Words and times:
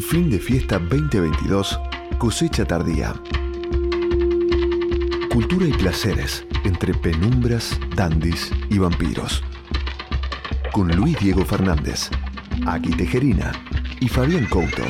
Fin 0.00 0.30
de 0.30 0.38
fiesta 0.38 0.78
2022, 0.78 1.78
cosecha 2.18 2.64
tardía. 2.64 3.14
Cultura 5.28 5.66
y 5.66 5.72
placeres 5.72 6.46
entre 6.64 6.94
penumbras, 6.94 7.78
dandis 7.96 8.52
y 8.70 8.78
vampiros. 8.78 9.42
Con 10.72 10.94
Luis 10.96 11.18
Diego 11.18 11.44
Fernández, 11.44 12.10
Aki 12.64 12.90
Tejerina 12.90 13.52
y 14.00 14.08
Fabián 14.08 14.46
Couto. 14.46 14.84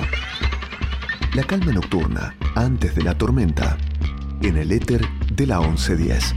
La 1.34 1.42
calma 1.42 1.72
nocturna 1.72 2.34
antes 2.54 2.94
de 2.94 3.02
la 3.02 3.16
tormenta 3.16 3.78
en 4.42 4.58
el 4.58 4.72
éter 4.72 5.08
de 5.32 5.46
la 5.46 5.60
1110. 5.60 6.34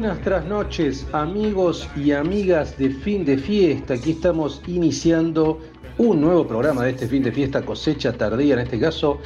Buenas 0.00 0.46
noches, 0.46 1.06
amigos 1.12 1.88
y 1.96 2.12
amigas 2.12 2.76
de 2.76 2.90
fin 2.90 3.24
de 3.24 3.38
fiesta. 3.38 3.94
Aquí 3.94 4.10
estamos 4.10 4.60
iniciando 4.66 5.58
un 5.96 6.20
nuevo 6.20 6.46
programa 6.46 6.84
de 6.84 6.90
este 6.90 7.08
fin 7.08 7.22
de 7.22 7.32
fiesta 7.32 7.62
cosecha 7.62 8.12
tardía, 8.12 8.52
en 8.52 8.60
este 8.60 8.78
caso 8.78 9.18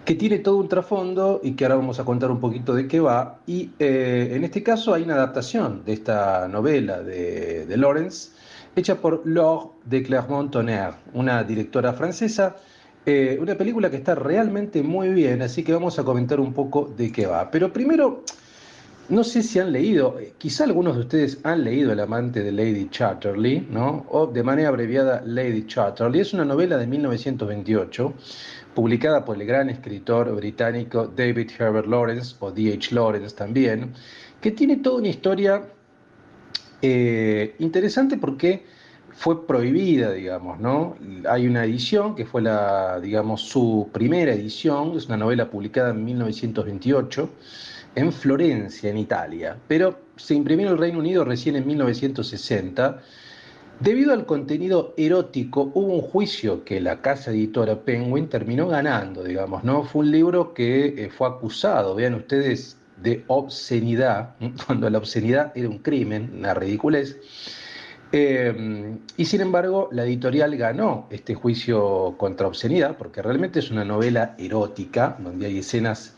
que 0.06 0.16
tiene 0.16 0.40
todo 0.40 0.58
un 0.58 0.68
trasfondo 0.68 1.40
y 1.44 1.54
que 1.54 1.66
ahora 1.66 1.76
vamos 1.76 2.00
a 2.00 2.04
contar 2.04 2.30
un 2.30 2.40
poquito 2.40 2.74
de 2.74 2.88
qué 2.88 3.00
va. 3.00 3.40
Y 3.48 3.72
eh, 3.80 4.32
en 4.34 4.44
este 4.44 4.62
caso 4.62 4.94
hay 4.94 5.04
una 5.04 5.16
adaptación 5.16 5.84
de 5.86 5.94
esta 5.94 6.48
novela 6.48 7.02
de, 7.02 7.66
Lawrence, 7.78 8.32
hecha 8.76 8.96
por 8.96 9.26
Laure 9.26 9.70
de 9.86 10.04
Clermont-Tonnerre, 10.04 10.98
una 11.14 11.44
directora 11.44 11.94
francesa. 11.94 12.58
Eh, 13.06 13.38
una 13.42 13.56
película 13.56 13.90
que 13.90 13.98
está 13.98 14.16
realmente 14.16 14.82
muy 14.82 15.10
bien, 15.10 15.42
así 15.42 15.62
que 15.62 15.74
vamos 15.74 16.00
a 16.00 16.04
comentar 16.04 16.40
un 16.40 16.54
poco 16.54 16.92
de 16.96 17.12
qué 17.12 17.26
va. 17.26 17.52
Pero 17.52 17.72
primero, 17.72 18.24
no 19.10 19.26
sé 19.26 19.44
si 19.44 19.60
han 19.60 19.74
leído, 19.74 20.18
quizá 20.38 20.64
algunos 20.64 20.96
de 20.96 21.02
ustedes 21.02 21.38
han 21.44 21.66
leído 21.66 21.92
El 21.92 22.00
amante 22.00 22.42
de 22.42 22.54
Lady 22.54 22.88
Chatterley, 22.90 23.68
¿no? 23.70 24.06
O 24.10 24.28
de 24.28 24.42
manera 24.44 24.70
abreviada 24.70 25.22
Lady 25.26 25.66
Chatterley. 25.68 26.22
Es 26.22 26.34
una 26.34 26.46
novela 26.46 26.78
de 26.78 26.88
1928 26.88 28.14
publicada 28.74 29.24
por 29.24 29.40
el 29.40 29.48
gran 29.48 29.70
escritor 29.70 30.36
británico 30.36 31.08
David 31.08 31.52
Herbert 31.58 31.88
Lawrence, 31.88 32.36
o 32.40 32.52
D.H. 32.52 32.94
Lawrence 32.94 33.36
también, 33.36 33.94
que 34.42 34.52
tiene 34.52 34.78
toda 34.78 34.98
una 34.98 35.10
historia 35.10 35.64
eh, 36.82 37.56
interesante 37.60 38.18
porque 38.18 38.66
fue 39.16 39.46
prohibida, 39.46 40.12
digamos, 40.12 40.60
¿no? 40.60 40.96
Hay 41.30 41.48
una 41.48 41.64
edición 41.64 42.16
que 42.16 42.26
fue 42.26 42.42
la, 42.42 43.00
digamos, 43.00 43.42
su 43.42 43.90
primera 43.94 44.34
edición, 44.34 44.98
es 44.98 45.06
una 45.06 45.18
novela 45.18 45.50
publicada 45.50 45.92
en 45.92 46.04
1928 46.04 47.30
en 47.96 48.12
Florencia, 48.12 48.90
en 48.90 48.98
Italia, 48.98 49.56
pero 49.68 50.00
se 50.16 50.34
imprimió 50.34 50.68
en 50.68 50.74
el 50.74 50.80
Reino 50.80 51.00
Unido 51.00 51.24
recién 51.24 51.56
en 51.56 51.68
1960 51.68 53.02
Debido 53.80 54.14
al 54.14 54.26
contenido 54.26 54.94
erótico, 54.98 55.72
hubo 55.74 55.94
un 55.94 56.02
juicio 56.02 56.64
que 56.64 56.80
la 56.80 57.02
casa 57.02 57.32
editora 57.32 57.82
Penguin 57.82 58.30
terminó 58.30 58.68
ganando, 58.68 59.24
digamos, 59.24 59.64
¿no? 59.64 59.84
Fue 59.84 60.02
un 60.02 60.12
libro 60.12 60.54
que 60.54 60.86
eh, 60.86 61.10
fue 61.10 61.28
acusado, 61.28 61.96
vean 61.96 62.14
ustedes, 62.14 62.78
de 62.98 63.24
obscenidad, 63.28 64.36
cuando 64.66 64.90
la 64.90 64.98
obscenidad 64.98 65.52
era 65.56 65.68
un 65.68 65.80
crimen, 65.80 66.32
una 66.38 66.54
ridiculez. 66.54 67.18
Eh, 68.12 68.96
y 69.18 69.26
sin 69.26 69.42
embargo, 69.42 69.90
la 69.92 70.06
editorial 70.06 70.56
ganó 70.56 71.08
este 71.10 71.34
juicio 71.34 72.16
contra 72.18 72.48
obscenidad, 72.48 72.96
porque 72.96 73.22
realmente 73.22 73.60
es 73.60 73.72
una 73.72 73.84
novela 73.84 74.36
erótica, 74.38 75.18
donde 75.20 75.48
hay 75.48 75.58
escenas 75.58 76.16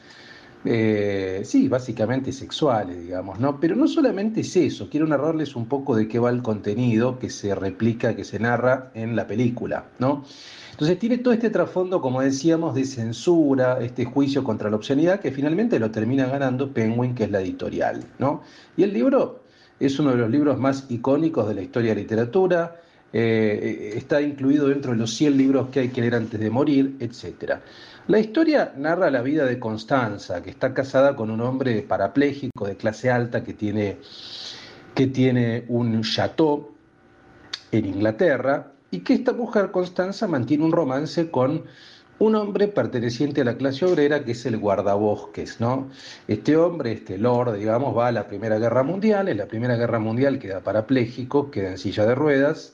eh, 0.66 1.42
sí, 1.46 1.68
básicamente 1.68 2.32
sexuales, 2.32 3.02
digamos, 3.02 3.40
¿no? 3.40 3.60
Pero 3.60 3.76
no 3.76 3.88
solamente 3.88 4.42
es 4.42 4.56
eso, 4.56 4.90
quiero 4.90 5.06
narrarles 5.06 5.56
un 5.56 5.68
poco 5.68 5.96
de 5.96 6.08
qué 6.08 6.20
va 6.20 6.30
el 6.30 6.42
contenido 6.42 7.20
que 7.20 7.30
se 7.30 7.54
replica, 7.54 8.16
que 8.16 8.24
se 8.24 8.40
narra 8.40 8.92
en 8.94 9.16
la 9.16 9.28
película, 9.28 9.86
¿no? 10.00 10.24
Entonces 10.72 11.00
tiene 11.00 11.20
todo 11.20 11.34
este 11.34 11.50
trasfondo, 11.50 12.02
como 12.02 12.22
decíamos, 12.22 12.76
de 12.76 12.84
censura, 12.84 13.78
este 13.80 14.04
juicio 14.04 14.44
contra 14.44 14.70
la 14.70 14.76
obscenidad, 14.76 15.22
que 15.22 15.32
finalmente 15.32 15.80
lo 15.80 15.92
termina 15.92 16.26
ganando 16.26 16.74
Penguin, 16.74 17.16
que 17.16 17.26
es 17.26 17.32
la 17.32 17.40
editorial, 17.40 18.04
¿no? 18.20 18.42
Y 18.76 18.84
el 18.84 18.92
libro 18.92 19.44
es 19.80 20.00
uno 20.00 20.12
de 20.12 20.18
los 20.18 20.30
libros 20.30 20.58
más 20.58 20.86
icónicos 20.90 21.48
de 21.48 21.56
la 21.56 21.62
historia 21.62 21.92
de 21.92 21.96
la 21.96 22.02
literatura, 22.02 22.82
eh, 23.14 23.94
está 23.96 24.22
incluido 24.22 24.68
dentro 24.68 24.92
de 24.92 24.98
los 24.98 25.14
100 25.14 25.38
libros 25.38 25.70
que 25.70 25.82
hay 25.82 25.90
que 25.90 26.02
leer 26.02 26.16
antes 26.16 26.40
de 26.40 26.50
morir, 26.50 26.98
etc. 27.00 27.60
La 28.08 28.20
historia 28.20 28.74
narra 28.78 29.10
la 29.10 29.22
vida 29.22 29.46
de 29.46 29.58
Constanza, 29.58 30.44
que 30.44 30.52
está 30.52 30.74
casada 30.74 31.16
con 31.16 31.32
un 31.32 31.42
hombre 31.42 31.82
parapléjico 31.82 32.68
de 32.68 32.78
clase 32.78 33.10
alta 33.10 33.44
que 33.44 33.54
tiene, 33.54 33.98
que 34.94 35.08
tiene 35.08 35.66
un 35.70 36.02
chateau 36.04 36.76
en 37.72 37.86
Inglaterra 37.86 38.72
y 38.92 39.00
que 39.00 39.14
esta 39.14 39.34
mujer, 39.34 39.72
Constanza, 39.72 40.28
mantiene 40.28 40.64
un 40.64 40.72
romance 40.72 41.32
con 41.32 41.64
un 42.20 42.36
hombre 42.36 42.68
perteneciente 42.68 43.42
a 43.42 43.44
la 43.44 43.58
clase 43.58 43.86
obrera 43.86 44.24
que 44.24 44.32
es 44.32 44.46
el 44.46 44.58
guardabosques, 44.58 45.60
¿no? 45.60 45.90
Este 46.28 46.56
hombre, 46.56 46.94
este 46.94 47.18
lord, 47.18 47.56
digamos, 47.56 47.98
va 47.98 48.08
a 48.08 48.12
la 48.12 48.28
Primera 48.28 48.58
Guerra 48.58 48.84
Mundial, 48.84 49.28
en 49.28 49.38
la 49.38 49.48
Primera 49.48 49.76
Guerra 49.76 50.00
Mundial 50.00 50.40
queda 50.40 50.62
parapléjico, 50.62 51.52
queda 51.52 51.72
en 51.72 51.78
silla 51.78 52.06
de 52.06 52.16
ruedas, 52.16 52.74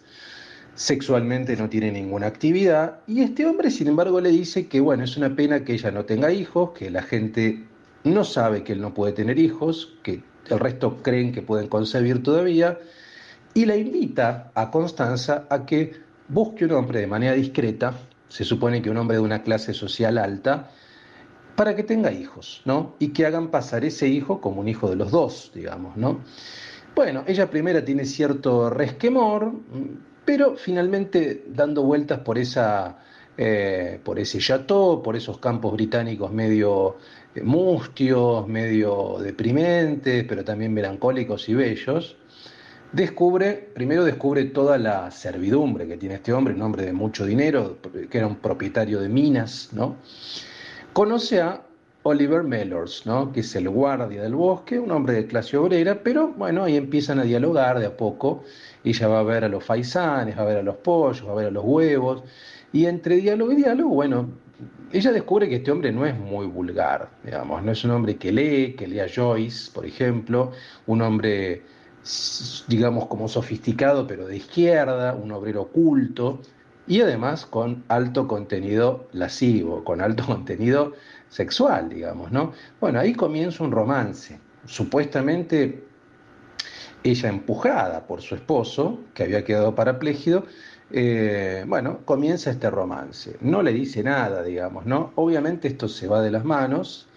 sexualmente 0.76 1.56
no 1.58 1.70
tiene 1.70 1.92
ninguna 1.92 2.28
actividad 2.28 3.00
y 3.08 3.22
este 3.22 3.46
hombre 3.46 3.72
sin 3.72 3.88
embargo 3.88 4.22
le 4.22 4.30
dice 4.30 4.68
que 4.68 4.80
bueno, 4.80 5.04
es 5.04 5.18
una 5.18 5.36
pena 5.36 5.64
que 5.64 5.74
ella 5.74 5.92
no 5.92 6.06
tenga 6.06 6.32
hijos, 6.32 6.72
que 6.72 6.90
la 6.90 7.04
gente 7.04 7.66
no 8.04 8.24
sabe 8.24 8.64
que 8.64 8.74
él 8.74 8.82
no 8.82 8.94
puede 8.94 9.14
tener 9.14 9.38
hijos, 9.38 9.94
que 10.04 10.24
el 10.50 10.60
resto 10.60 11.02
creen 11.04 11.32
que 11.32 11.42
pueden 11.42 11.68
concebir 11.68 12.24
todavía 12.24 12.80
y 13.54 13.66
la 13.66 13.76
invita 13.76 14.52
a 14.56 14.72
Constanza 14.72 15.46
a 15.50 15.66
que 15.66 15.94
busque 16.30 16.66
un 16.66 16.72
hombre 16.72 17.02
de 17.02 17.08
manera 17.08 17.34
discreta, 17.34 17.94
se 18.30 18.46
supone 18.46 18.82
que 18.82 18.90
un 18.90 18.98
hombre 18.98 19.18
de 19.18 19.24
una 19.24 19.44
clase 19.44 19.74
social 19.74 20.18
alta, 20.18 20.72
para 21.56 21.76
que 21.76 21.84
tenga 21.84 22.12
hijos, 22.12 22.62
¿no? 22.64 22.96
Y 23.00 23.10
que 23.10 23.26
hagan 23.26 23.50
pasar 23.50 23.84
ese 23.84 24.08
hijo 24.08 24.40
como 24.40 24.62
un 24.62 24.70
hijo 24.70 24.90
de 24.90 24.96
los 24.96 25.12
dos, 25.12 25.52
digamos, 25.54 25.98
¿no? 25.98 26.22
Bueno, 26.96 27.24
ella 27.28 27.50
primero 27.50 27.84
tiene 27.84 28.06
cierto 28.06 28.70
resquemor, 28.70 29.54
pero 30.26 30.56
finalmente 30.56 31.46
dando 31.48 31.84
vueltas 31.84 32.20
por, 32.20 32.38
esa, 32.38 33.00
eh, 33.38 34.00
por 34.04 34.20
ese 34.20 34.40
chateau, 34.40 35.02
por 35.02 35.16
esos 35.16 35.40
campos 35.40 35.74
británicos 35.74 36.32
medio 36.32 36.98
eh, 37.36 37.42
mustios, 37.42 38.48
medio 38.48 39.18
deprimentes, 39.20 40.24
pero 40.26 40.44
también 40.44 40.74
melancólicos 40.74 41.50
y 41.50 41.56
bellos, 41.56 42.18
descubre, 42.92 43.54
primero 43.74 44.04
descubre 44.04 44.46
toda 44.46 44.78
la 44.78 45.12
servidumbre 45.12 45.88
que 45.88 45.98
tiene 45.98 46.16
este 46.16 46.34
hombre, 46.34 46.54
un 46.54 46.62
hombre 46.62 46.86
de 46.86 46.94
mucho 46.94 47.26
dinero, 47.26 47.78
que 48.10 48.18
era 48.18 48.28
un 48.28 48.36
propietario 48.36 49.00
de 49.00 49.10
minas, 49.10 49.70
¿no? 49.72 49.96
Conoce 50.94 51.40
a 51.40 51.62
Oliver 52.04 52.44
Mellors, 52.44 53.06
¿no? 53.06 53.32
que 53.32 53.42
es 53.42 53.56
el 53.56 53.70
guardia 53.70 54.24
del 54.24 54.36
bosque, 54.36 54.80
un 54.80 54.92
hombre 54.92 55.14
de 55.14 55.28
clase 55.28 55.56
obrera, 55.56 56.02
pero 56.04 56.30
bueno, 56.30 56.64
ahí 56.64 56.76
empiezan 56.76 57.20
a 57.20 57.24
dialogar 57.24 57.80
de 57.80 57.86
a 57.86 57.96
poco. 57.96 58.44
Ella 58.84 59.08
va 59.08 59.20
a 59.20 59.24
ver 59.24 59.44
a 59.44 59.48
los 59.48 59.64
faisanes, 59.64 60.38
va 60.38 60.42
a 60.42 60.46
ver 60.46 60.58
a 60.58 60.64
los 60.64 60.78
pollos, 60.78 61.28
va 61.28 61.32
a 61.32 61.36
ver 61.36 61.48
a 61.48 61.52
los 61.52 61.64
huevos, 61.64 62.24
y 62.74 62.86
entre 62.86 63.18
diálogo 63.18 63.52
y 63.52 63.56
diálogo, 63.58 63.90
bueno, 63.90 64.30
ella 64.92 65.12
descubre 65.12 65.48
que 65.48 65.58
este 65.58 65.72
hombre 65.72 65.92
no 65.92 66.06
es 66.06 66.18
muy 66.18 66.46
vulgar, 66.48 67.10
digamos, 67.24 67.64
no 67.64 67.72
es 67.72 67.84
un 67.84 67.92
hombre 67.92 68.18
que 68.18 68.32
lee, 68.32 68.76
que 68.76 68.88
lee 68.88 69.00
a 69.00 69.08
Joyce, 69.14 69.72
por 69.72 69.86
ejemplo, 69.86 70.52
un 70.88 71.02
hombre, 71.02 71.64
digamos, 72.68 73.08
como 73.08 73.28
sofisticado, 73.28 74.08
pero 74.08 74.28
de 74.28 74.38
izquierda, 74.38 75.14
un 75.14 75.32
obrero 75.32 75.64
oculto, 75.64 76.42
y 76.88 77.02
además 77.02 77.46
con 77.46 77.84
alto 77.88 78.28
contenido 78.28 79.08
lascivo, 79.14 79.84
con 79.84 80.02
alto 80.02 80.26
contenido 80.28 80.94
sexual, 81.30 81.90
digamos, 81.90 82.32
¿no? 82.32 82.52
Bueno, 82.80 83.00
ahí 83.00 83.14
comienza 83.14 83.64
un 83.64 83.72
romance. 83.72 84.40
Supuestamente 84.66 85.84
ella 87.04 87.30
empujada 87.30 88.06
por 88.06 88.22
su 88.22 88.36
esposo, 88.36 89.00
que 89.14 89.24
había 89.24 89.44
quedado 89.44 89.74
parapléjico, 89.76 90.44
eh, 90.92 91.64
bueno, 91.68 92.00
comienza 92.06 92.52
este 92.52 92.70
romance. 92.70 93.38
No 93.42 93.62
le 93.62 93.74
dice 93.74 94.04
nada, 94.04 94.44
digamos, 94.44 94.86
¿no? 94.86 95.12
Obviamente 95.16 95.68
esto 95.68 95.88
se 95.88 96.08
va 96.08 96.22
de 96.22 96.32
las 96.32 96.44
manos 96.44 97.08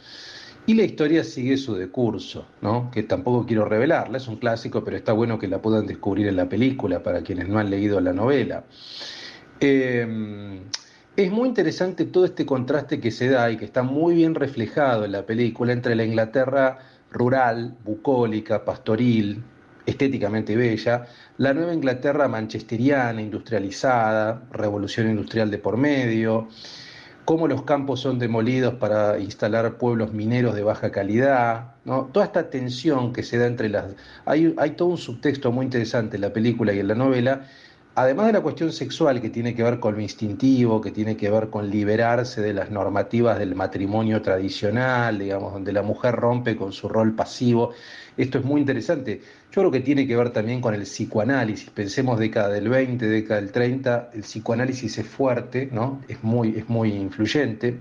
y 0.67 0.75
la 0.75 0.85
historia 0.85 1.25
sigue 1.25 1.57
su 1.57 1.75
decurso, 1.75 2.47
¿no? 2.63 2.91
Que 2.91 3.03
tampoco 3.03 3.47
quiero 3.47 3.65
revelarla, 3.65 4.19
es 4.19 4.29
un 4.29 4.37
clásico, 4.37 4.85
pero 4.85 4.97
está 4.97 5.13
bueno 5.13 5.39
que 5.39 5.49
la 5.49 5.61
puedan 5.61 5.87
descubrir 5.87 6.29
en 6.29 6.37
la 6.37 6.49
película 6.49 7.03
para 7.03 7.23
quienes 7.23 7.49
no 7.49 7.59
han 7.59 7.69
leído 7.69 8.01
la 8.01 8.13
novela. 8.13 8.65
Eh, 9.61 10.61
es 11.17 11.31
muy 11.31 11.49
interesante 11.49 12.07
todo 12.07 12.25
este 12.25 12.45
contraste 12.47 13.01
que 13.01 13.11
se 13.11 13.29
da 13.29 13.51
y 13.51 13.57
que 13.57 13.65
está 13.65 13.83
muy 13.83 14.15
bien 14.15 14.35
reflejado 14.35 15.05
en 15.05 15.13
la 15.13 15.27
película 15.27 15.73
entre 15.73 15.95
la 15.95 16.05
Inglaterra 16.05 16.79
rural, 17.13 17.77
bucólica, 17.85 18.65
pastoril, 18.65 19.45
estéticamente 19.87 20.57
bella, 20.57 21.07
la 21.39 21.53
nueva 21.53 21.75
Inglaterra 21.75 22.29
manchesteriana, 22.29 23.21
industrializada, 23.21 24.43
revolución 24.51 25.09
industrial 25.11 25.51
de 25.51 25.59
por 25.59 25.77
medio, 25.77 26.49
cómo 27.25 27.49
los 27.49 27.63
campos 27.63 28.01
son 28.01 28.19
demolidos 28.19 28.75
para 28.75 29.19
instalar 29.19 29.79
pueblos 29.79 30.13
mineros 30.13 30.55
de 30.55 30.63
baja 30.63 30.91
calidad, 30.91 31.75
¿no? 31.85 32.07
toda 32.13 32.27
esta 32.27 32.51
tensión 32.51 33.13
que 33.13 33.23
se 33.23 33.39
da 33.39 33.47
entre 33.47 33.69
las... 33.69 33.95
Hay, 34.27 34.55
hay 34.59 34.71
todo 34.73 34.89
un 34.89 34.99
subtexto 34.99 35.53
muy 35.53 35.65
interesante 35.65 36.17
en 36.17 36.23
la 36.23 36.33
película 36.33 36.73
y 36.73 36.81
en 36.81 36.89
la 36.89 36.95
novela 36.95 37.47
además 37.95 38.27
de 38.27 38.33
la 38.33 38.41
cuestión 38.41 38.73
sexual 38.73 39.21
que 39.21 39.31
tiene 39.31 39.55
que 39.55 39.63
ver 39.63 39.79
con 39.79 39.95
lo 39.95 40.01
instintivo, 40.01 40.81
que 40.81 40.91
tiene 40.91 41.17
que 41.17 41.31
ver 41.31 41.51
con 41.51 41.71
liberarse 41.71 42.41
de 42.41 42.53
las 42.53 42.71
normativas 42.71 43.39
del 43.39 43.55
matrimonio 43.55 44.21
tradicional, 44.21 45.19
digamos, 45.19 45.53
donde 45.53 45.73
la 45.73 45.83
mujer 45.83 46.15
rompe 46.15 46.57
con 46.57 46.73
su 46.73 46.89
rol 46.89 47.15
pasivo, 47.15 47.73
esto 48.17 48.39
es 48.39 48.45
muy 48.45 48.61
interesante. 48.61 49.23
Yo 49.55 49.61
creo 49.61 49.71
que 49.71 49.81
tiene 49.81 50.05
que 50.05 50.17
ver 50.17 50.31
también 50.31 50.61
con 50.61 50.75
el 50.75 50.83
psicoanálisis. 50.83 51.71
Pensemos 51.71 52.19
década 52.19 52.49
del 52.49 52.69
20, 52.69 53.07
década 53.07 53.41
del 53.41 53.53
30, 53.53 54.11
el 54.13 54.23
psicoanálisis 54.23 54.99
es 54.99 55.07
fuerte, 55.07 55.69
¿no? 55.71 56.01
Es 56.09 56.25
muy, 56.25 56.57
es 56.57 56.69
muy 56.69 56.93
influyente. 56.93 57.79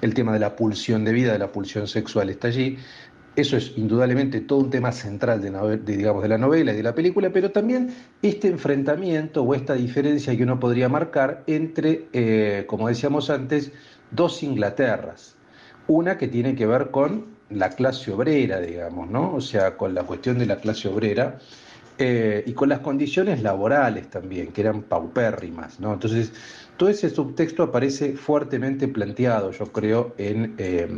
El 0.00 0.14
tema 0.14 0.32
de 0.32 0.38
la 0.38 0.54
pulsión 0.54 1.04
de 1.04 1.12
vida, 1.12 1.32
de 1.32 1.40
la 1.40 1.50
pulsión 1.50 1.88
sexual 1.88 2.30
está 2.30 2.46
allí. 2.46 2.78
Eso 3.34 3.56
es 3.56 3.72
indudablemente 3.76 4.40
todo 4.40 4.60
un 4.60 4.70
tema 4.70 4.92
central 4.92 5.42
de, 5.42 5.78
digamos, 5.78 6.22
de 6.22 6.28
la 6.28 6.38
novela 6.38 6.72
y 6.72 6.76
de 6.76 6.82
la 6.84 6.94
película, 6.94 7.30
pero 7.32 7.50
también 7.50 7.92
este 8.22 8.46
enfrentamiento 8.46 9.42
o 9.42 9.52
esta 9.52 9.74
diferencia 9.74 10.36
que 10.36 10.44
uno 10.44 10.60
podría 10.60 10.88
marcar 10.88 11.42
entre, 11.48 12.06
eh, 12.12 12.66
como 12.68 12.86
decíamos 12.86 13.30
antes, 13.30 13.72
dos 14.12 14.44
Inglaterras. 14.44 15.34
Una 15.88 16.16
que 16.16 16.28
tiene 16.28 16.54
que 16.54 16.66
ver 16.66 16.92
con 16.92 17.35
la 17.50 17.70
clase 17.70 18.12
obrera, 18.12 18.60
digamos, 18.60 19.08
¿no? 19.10 19.34
O 19.34 19.40
sea, 19.40 19.76
con 19.76 19.94
la 19.94 20.02
cuestión 20.02 20.38
de 20.38 20.46
la 20.46 20.56
clase 20.56 20.88
obrera 20.88 21.38
eh, 21.98 22.42
y 22.46 22.52
con 22.52 22.68
las 22.68 22.80
condiciones 22.80 23.42
laborales 23.42 24.08
también, 24.10 24.48
que 24.48 24.60
eran 24.62 24.82
paupérrimas, 24.82 25.80
¿no? 25.80 25.94
Entonces, 25.94 26.32
todo 26.76 26.88
ese 26.88 27.10
subtexto 27.10 27.62
aparece 27.62 28.12
fuertemente 28.16 28.88
planteado, 28.88 29.50
yo 29.52 29.66
creo, 29.72 30.14
en, 30.18 30.54
eh, 30.58 30.88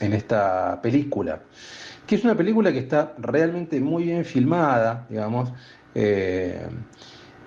en 0.00 0.12
esta 0.12 0.80
película 0.82 1.40
que 2.08 2.14
es 2.14 2.24
una 2.24 2.34
película 2.34 2.72
que 2.72 2.78
está 2.78 3.12
realmente 3.18 3.80
muy 3.80 4.04
bien 4.04 4.24
filmada, 4.24 5.06
digamos, 5.10 5.52
eh, 5.94 6.66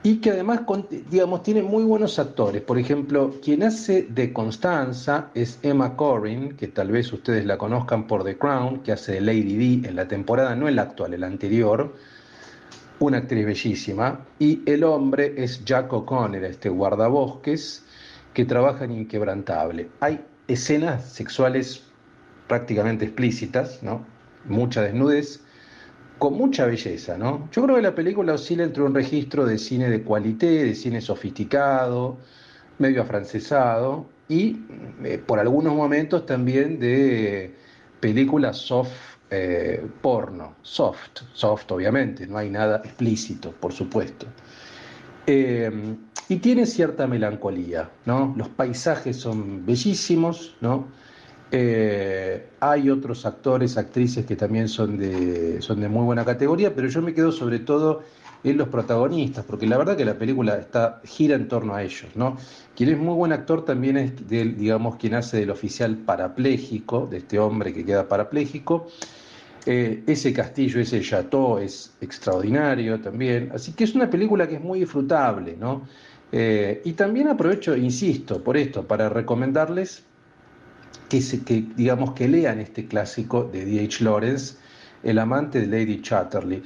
y 0.04 0.18
que 0.18 0.32
además, 0.32 0.62
digamos, 1.10 1.44
tiene 1.44 1.62
muy 1.62 1.84
buenos 1.84 2.18
actores. 2.18 2.62
Por 2.64 2.80
ejemplo, 2.80 3.36
quien 3.44 3.64
hace 3.64 4.04
de 4.04 4.34
Constanza 4.34 5.30
es 5.36 5.60
Emma 5.62 5.96
Corrin, 5.96 6.56
que 6.58 6.68
tal 6.68 6.92
vez 6.92 7.14
ustedes 7.14 7.46
la 7.46 7.58
conozcan 7.58 8.08
por 8.08 8.24
The 8.24 8.38
Crown, 8.38 8.82
que 8.82 8.92
hace 8.92 9.14
de 9.14 9.22
Lady 9.22 9.82
D 9.82 9.88
en 9.88 9.96
la 9.96 10.08
temporada, 10.08 10.56
no 10.56 10.68
en 10.68 10.76
la 10.76 10.84
actual, 10.84 11.14
en 11.14 11.22
la 11.22 11.28
anterior, 11.28 11.96
una 13.00 13.20
actriz 13.20 13.46
bellísima, 13.46 14.26
y 14.40 14.62
el 14.66 14.84
hombre 14.84 15.36
es 15.38 15.64
Jack 15.66 15.94
O'Connor, 15.94 16.44
este 16.46 16.70
guardabosques, 16.70 17.84
que 18.34 18.46
trabaja 18.46 18.86
en 18.86 18.92
Inquebrantable. 18.92 19.90
Hay 20.00 20.22
escenas 20.48 21.12
sexuales 21.12 21.84
prácticamente 22.48 23.06
explícitas, 23.06 23.84
¿no? 23.84 24.06
mucha 24.46 24.82
desnudez, 24.82 25.42
con 26.22 26.36
mucha 26.36 26.68
belleza, 26.68 27.18
¿no? 27.18 27.50
Yo 27.52 27.64
creo 27.64 27.78
que 27.78 27.82
la 27.82 27.96
película 27.96 28.36
oscila 28.36 28.64
entre 28.64 28.84
un 28.84 28.94
registro 28.94 29.44
de 29.44 29.58
cine 29.58 29.90
de 29.90 30.04
cualité, 30.04 30.66
de 30.66 30.76
cine 30.76 31.02
sofisticado, 31.02 32.16
medio 32.78 33.02
afrancesado, 33.02 34.06
y 34.30 34.56
eh, 35.04 35.18
por 35.18 35.40
algunos 35.40 35.74
momentos 35.74 36.28
también 36.28 36.80
de 36.80 37.56
películas 38.00 38.58
soft 38.58 38.92
eh, 39.32 39.84
porno, 40.04 40.58
soft, 40.62 41.22
soft 41.34 41.72
obviamente, 41.72 42.28
no 42.28 42.38
hay 42.38 42.52
nada 42.52 42.84
explícito, 42.86 43.50
por 43.54 43.74
supuesto. 43.74 44.28
Eh, 45.26 45.72
y 46.30 46.36
tiene 46.36 46.68
cierta 46.68 47.08
melancolía, 47.08 47.90
¿no? 48.06 48.36
Los 48.38 48.50
paisajes 48.50 49.18
son 49.18 49.66
bellísimos, 49.66 50.56
¿no? 50.62 50.86
Eh, 51.54 52.48
hay 52.62 52.90
otros 52.90 53.26
actores, 53.26 53.78
actrices 53.78 54.26
que 54.26 54.38
también 54.38 54.70
son 54.70 54.98
de, 54.98 55.62
son 55.62 55.82
de 55.82 55.90
muy 55.90 56.06
buena 56.06 56.24
categoría, 56.24 56.74
pero 56.74 56.88
yo 56.88 57.02
me 57.02 57.14
quedo 57.14 57.32
sobre 57.32 57.60
todo 57.60 58.04
en 58.44 58.58
los 58.58 58.70
protagonistas, 58.70 59.46
porque 59.46 59.68
la 59.68 59.78
verdad 59.78 59.98
que 59.98 60.06
la 60.06 60.18
película 60.18 60.58
está, 60.58 61.02
gira 61.04 61.36
en 61.36 61.48
torno 61.48 61.76
a 61.76 61.84
ellos, 61.84 62.10
¿no? 62.16 62.38
Quien 62.76 62.90
es 62.90 62.98
muy 62.98 63.14
buen 63.14 63.34
actor 63.34 63.66
también 63.66 63.98
es, 63.98 64.28
digamos, 64.28 64.96
quien 64.96 65.14
hace 65.14 65.38
del 65.38 65.52
oficial 65.52 65.96
parapléjico, 65.98 67.06
de 67.06 67.18
este 67.18 67.38
hombre 67.38 67.74
que 67.74 67.86
queda 67.86 68.08
parapléjico. 68.08 68.88
Eh, 69.66 70.04
ese 70.08 70.34
castillo, 70.34 70.80
ese 70.80 71.02
chateau 71.02 71.60
es 71.60 71.94
extraordinario 72.02 73.00
también, 73.00 73.52
así 73.54 73.74
que 73.74 73.84
es 73.84 73.94
una 73.94 74.10
película 74.10 74.48
que 74.48 74.56
es 74.56 74.62
muy 74.62 74.80
disfrutable, 74.80 75.56
¿no? 75.60 75.84
Eh, 76.32 76.82
y 76.86 76.94
también 76.94 77.28
aprovecho, 77.28 77.76
insisto, 77.76 78.42
por 78.42 78.58
esto, 78.58 78.88
para 78.88 79.10
recomendarles 79.10 80.04
que, 81.10 81.66
digamos, 81.76 82.14
que 82.14 82.28
lean 82.28 82.60
este 82.60 82.88
clásico 82.88 83.44
de 83.44 83.66
D.H. 83.66 84.04
Lawrence, 84.04 84.56
El 85.04 85.20
amante 85.20 85.60
de 85.60 85.68
Lady 85.68 86.02
Chatterley. 86.02 86.64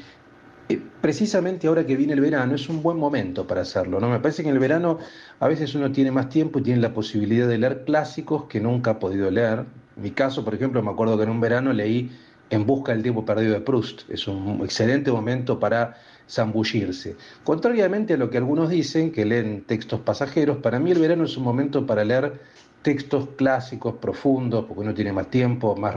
Eh, 0.70 0.82
precisamente 1.02 1.68
ahora 1.68 1.86
que 1.86 1.96
viene 1.96 2.14
el 2.14 2.22
verano 2.22 2.56
es 2.56 2.70
un 2.70 2.82
buen 2.82 2.98
momento 2.98 3.46
para 3.46 3.62
hacerlo, 3.62 4.00
¿no? 4.00 4.10
Me 4.10 4.20
parece 4.20 4.42
que 4.44 4.50
en 4.50 4.56
el 4.56 4.60
verano 4.60 4.98
a 5.40 5.48
veces 5.48 5.76
uno 5.76 5.92
tiene 5.92 6.12
más 6.12 6.30
tiempo 6.30 6.60
y 6.60 6.64
tiene 6.64 6.82
la 6.82 6.94
posibilidad 6.94 7.48
de 7.48 7.58
leer 7.58 7.84
clásicos 7.86 8.46
que 8.46 8.60
nunca 8.60 8.92
ha 8.92 9.00
podido 9.00 9.30
leer. 9.30 9.66
En 9.96 10.04
mi 10.04 10.12
caso, 10.12 10.44
por 10.44 10.56
ejemplo, 10.56 10.82
me 10.82 10.92
acuerdo 10.92 11.18
que 11.18 11.24
en 11.24 11.30
un 11.30 11.42
verano 11.42 11.74
leí 11.74 12.12
En 12.50 12.66
busca 12.68 12.92
del 12.92 13.02
tiempo 13.02 13.26
perdido 13.26 13.54
de 13.54 13.62
Proust. 13.62 14.08
Es 14.10 14.28
un 14.28 14.62
excelente 14.64 15.12
momento 15.12 15.60
para 15.60 15.96
zambullirse. 16.30 17.16
Contrariamente 17.44 18.14
a 18.14 18.18
lo 18.18 18.30
que 18.30 18.38
algunos 18.38 18.70
dicen, 18.70 19.12
que 19.12 19.26
leen 19.26 19.64
textos 19.64 20.02
pasajeros, 20.02 20.58
para 20.58 20.80
mí 20.80 20.92
el 20.92 21.00
verano 21.00 21.26
es 21.26 21.38
un 21.38 21.44
momento 21.44 21.86
para 21.86 22.04
leer 22.04 22.40
textos 22.82 23.30
clásicos, 23.36 23.96
profundos, 23.96 24.66
porque 24.66 24.82
uno 24.82 24.94
tiene 24.94 25.12
más 25.12 25.30
tiempo, 25.30 25.76
más, 25.76 25.96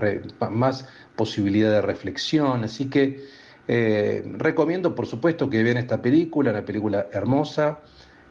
más 0.50 0.88
posibilidad 1.14 1.70
de 1.70 1.82
reflexión. 1.82 2.64
Así 2.64 2.88
que 2.88 3.24
eh, 3.66 4.24
recomiendo, 4.38 4.94
por 4.94 5.06
supuesto, 5.06 5.50
que 5.50 5.62
vean 5.62 5.76
esta 5.76 6.00
película, 6.00 6.50
una 6.50 6.64
película 6.64 7.08
hermosa, 7.12 7.80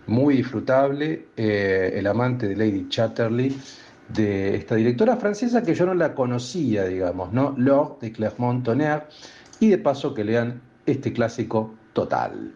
muy 0.07 0.37
disfrutable, 0.37 1.27
eh, 1.37 1.93
El 1.95 2.07
amante 2.07 2.47
de 2.47 2.55
Lady 2.55 2.87
Chatterley, 2.89 3.55
de 4.09 4.55
esta 4.55 4.75
directora 4.75 5.17
francesa 5.17 5.61
que 5.61 5.75
yo 5.75 5.85
no 5.85 5.93
la 5.93 6.15
conocía, 6.15 6.85
digamos, 6.85 7.33
¿no? 7.33 7.53
Lord 7.57 7.99
de 7.99 8.11
Clermont-Tonnerre, 8.11 9.03
y 9.59 9.67
de 9.67 9.77
paso 9.77 10.13
que 10.13 10.23
lean 10.23 10.61
este 10.85 11.13
clásico 11.13 11.75
total. 11.97 12.53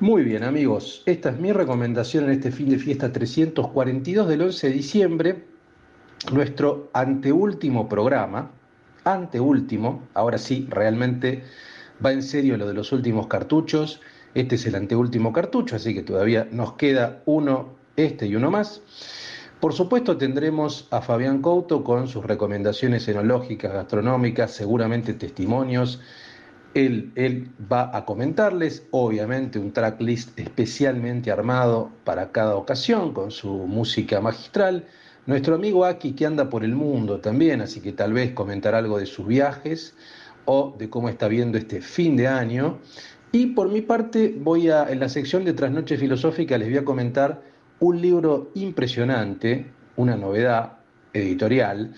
Muy 0.00 0.22
bien 0.22 0.42
amigos, 0.42 1.02
esta 1.04 1.28
es 1.28 1.38
mi 1.38 1.52
recomendación 1.52 2.24
en 2.24 2.30
este 2.30 2.50
fin 2.50 2.70
de 2.70 2.78
fiesta 2.78 3.12
342 3.12 4.26
del 4.26 4.40
11 4.40 4.68
de 4.68 4.72
diciembre, 4.72 5.44
nuestro 6.32 6.88
anteúltimo 6.94 7.90
programa, 7.90 8.52
anteúltimo, 9.04 10.08
ahora 10.14 10.38
sí, 10.38 10.66
realmente 10.70 11.44
va 12.02 12.12
en 12.12 12.22
serio 12.22 12.56
lo 12.56 12.66
de 12.66 12.72
los 12.72 12.90
últimos 12.92 13.26
cartuchos, 13.26 14.00
este 14.32 14.54
es 14.54 14.64
el 14.64 14.76
anteúltimo 14.76 15.30
cartucho, 15.30 15.76
así 15.76 15.92
que 15.92 16.02
todavía 16.02 16.48
nos 16.50 16.72
queda 16.72 17.20
uno, 17.26 17.74
este 17.96 18.26
y 18.26 18.34
uno 18.34 18.50
más. 18.50 18.80
Por 19.60 19.74
supuesto 19.74 20.16
tendremos 20.16 20.88
a 20.90 21.02
Fabián 21.02 21.42
Couto 21.42 21.84
con 21.84 22.08
sus 22.08 22.24
recomendaciones 22.24 23.06
enológicas, 23.08 23.74
gastronómicas, 23.74 24.52
seguramente 24.52 25.12
testimonios. 25.12 26.00
Él, 26.74 27.50
va 27.72 27.96
a 27.96 28.04
comentarles, 28.04 28.86
obviamente, 28.90 29.60
un 29.60 29.72
tracklist 29.72 30.36
especialmente 30.38 31.30
armado 31.30 31.90
para 32.02 32.32
cada 32.32 32.56
ocasión 32.56 33.14
con 33.14 33.30
su 33.30 33.52
música 33.52 34.20
magistral. 34.20 34.84
Nuestro 35.26 35.54
amigo 35.54 35.84
Aki 35.84 36.12
que 36.12 36.26
anda 36.26 36.50
por 36.50 36.64
el 36.64 36.74
mundo 36.74 37.20
también, 37.20 37.60
así 37.60 37.80
que 37.80 37.92
tal 37.92 38.12
vez 38.12 38.32
comentar 38.32 38.74
algo 38.74 38.98
de 38.98 39.06
sus 39.06 39.26
viajes 39.26 39.94
o 40.46 40.74
de 40.76 40.90
cómo 40.90 41.08
está 41.08 41.28
viendo 41.28 41.58
este 41.58 41.80
fin 41.80 42.16
de 42.16 42.26
año. 42.26 42.80
Y 43.30 43.46
por 43.46 43.68
mi 43.68 43.80
parte, 43.80 44.34
voy 44.36 44.68
a, 44.68 44.90
en 44.90 45.00
la 45.00 45.08
sección 45.08 45.44
de 45.44 45.52
Trasnoche 45.52 45.96
Filosófica, 45.96 46.58
les 46.58 46.68
voy 46.68 46.78
a 46.78 46.84
comentar 46.84 47.42
un 47.78 48.00
libro 48.00 48.50
impresionante, 48.54 49.66
una 49.96 50.16
novedad 50.16 50.78
editorial, 51.12 51.94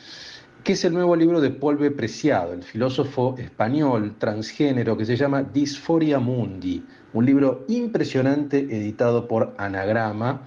que 0.66 0.72
es 0.72 0.84
el 0.84 0.94
nuevo 0.94 1.14
libro 1.14 1.40
de 1.40 1.50
Paul. 1.50 1.78
Preciado, 1.92 2.52
el 2.52 2.64
filósofo 2.64 3.36
español 3.38 4.16
transgénero 4.18 4.96
que 4.96 5.04
se 5.04 5.16
llama 5.16 5.44
Disforia 5.44 6.18
Mundi, 6.18 6.84
un 7.12 7.24
libro 7.24 7.64
impresionante 7.68 8.58
editado 8.58 9.28
por 9.28 9.54
Anagrama. 9.58 10.42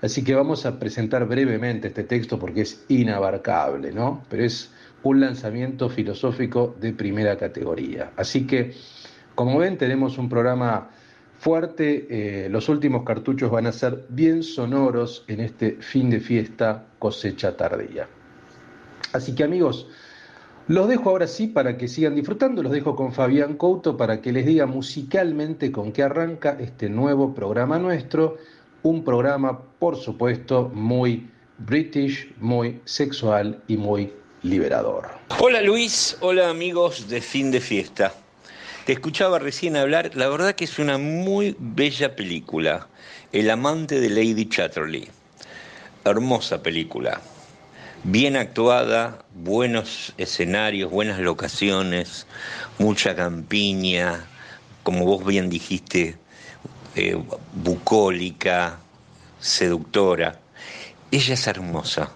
Así 0.00 0.22
que 0.22 0.36
vamos 0.36 0.66
a 0.66 0.78
presentar 0.78 1.26
brevemente 1.26 1.88
este 1.88 2.04
texto 2.04 2.38
porque 2.38 2.60
es 2.60 2.84
inabarcable, 2.86 3.90
¿no? 3.90 4.22
Pero 4.28 4.44
es 4.44 4.70
un 5.02 5.20
lanzamiento 5.20 5.88
filosófico 5.88 6.76
de 6.80 6.92
primera 6.92 7.36
categoría. 7.36 8.12
Así 8.16 8.46
que, 8.46 8.72
como 9.34 9.58
ven, 9.58 9.78
tenemos 9.78 10.16
un 10.16 10.28
programa 10.28 10.90
fuerte. 11.40 12.06
Eh, 12.08 12.48
los 12.50 12.68
últimos 12.68 13.02
cartuchos 13.02 13.50
van 13.50 13.66
a 13.66 13.72
ser 13.72 14.04
bien 14.10 14.44
sonoros 14.44 15.24
en 15.26 15.40
este 15.40 15.72
fin 15.80 16.08
de 16.08 16.20
fiesta 16.20 16.84
cosecha 17.00 17.56
tardía. 17.56 18.06
Así 19.16 19.34
que 19.34 19.44
amigos, 19.44 19.86
los 20.68 20.88
dejo 20.88 21.10
ahora 21.10 21.26
sí 21.26 21.46
para 21.46 21.78
que 21.78 21.88
sigan 21.88 22.14
disfrutando, 22.14 22.62
los 22.62 22.72
dejo 22.72 22.96
con 22.96 23.12
Fabián 23.12 23.56
Couto 23.56 23.96
para 23.96 24.20
que 24.20 24.32
les 24.32 24.44
diga 24.44 24.66
musicalmente 24.66 25.72
con 25.72 25.92
qué 25.92 26.02
arranca 26.02 26.56
este 26.60 26.88
nuevo 26.88 27.34
programa 27.34 27.78
nuestro, 27.78 28.36
un 28.82 29.04
programa 29.04 29.62
por 29.78 29.96
supuesto 29.96 30.70
muy 30.74 31.30
british, 31.58 32.32
muy 32.40 32.80
sexual 32.84 33.62
y 33.68 33.76
muy 33.76 34.12
liberador. 34.42 35.08
Hola 35.40 35.62
Luis, 35.62 36.16
hola 36.20 36.50
amigos 36.50 37.08
de 37.08 37.20
fin 37.20 37.50
de 37.50 37.60
fiesta. 37.60 38.12
Te 38.84 38.92
escuchaba 38.92 39.38
recién 39.38 39.76
hablar, 39.76 40.10
la 40.14 40.28
verdad 40.28 40.54
que 40.54 40.64
es 40.64 40.78
una 40.78 40.98
muy 40.98 41.56
bella 41.58 42.14
película, 42.14 42.86
El 43.32 43.50
amante 43.50 43.98
de 44.00 44.10
Lady 44.10 44.48
Chatterley. 44.48 45.08
Hermosa 46.04 46.62
película, 46.62 47.20
bien 48.06 48.36
actuada, 48.36 49.24
buenos 49.34 50.14
escenarios, 50.16 50.92
buenas 50.92 51.18
locaciones, 51.18 52.28
mucha 52.78 53.16
campiña, 53.16 54.24
como 54.84 55.04
vos 55.04 55.26
bien 55.26 55.50
dijiste, 55.50 56.16
eh, 56.94 57.20
bucólica, 57.52 58.78
seductora. 59.40 60.38
Ella 61.10 61.34
es 61.34 61.46
hermosa. 61.48 62.12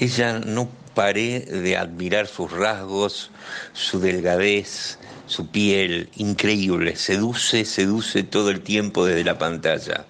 Ella 0.00 0.40
no 0.40 0.68
paré 0.94 1.40
de 1.40 1.76
admirar 1.76 2.26
sus 2.26 2.50
rasgos, 2.50 3.30
su 3.72 4.00
delgadez, 4.00 4.98
su 5.26 5.46
piel, 5.46 6.08
increíble, 6.16 6.96
seduce, 6.96 7.64
seduce 7.64 8.24
todo 8.24 8.50
el 8.50 8.62
tiempo 8.62 9.06
desde 9.06 9.22
la 9.22 9.38
pantalla. 9.38 10.06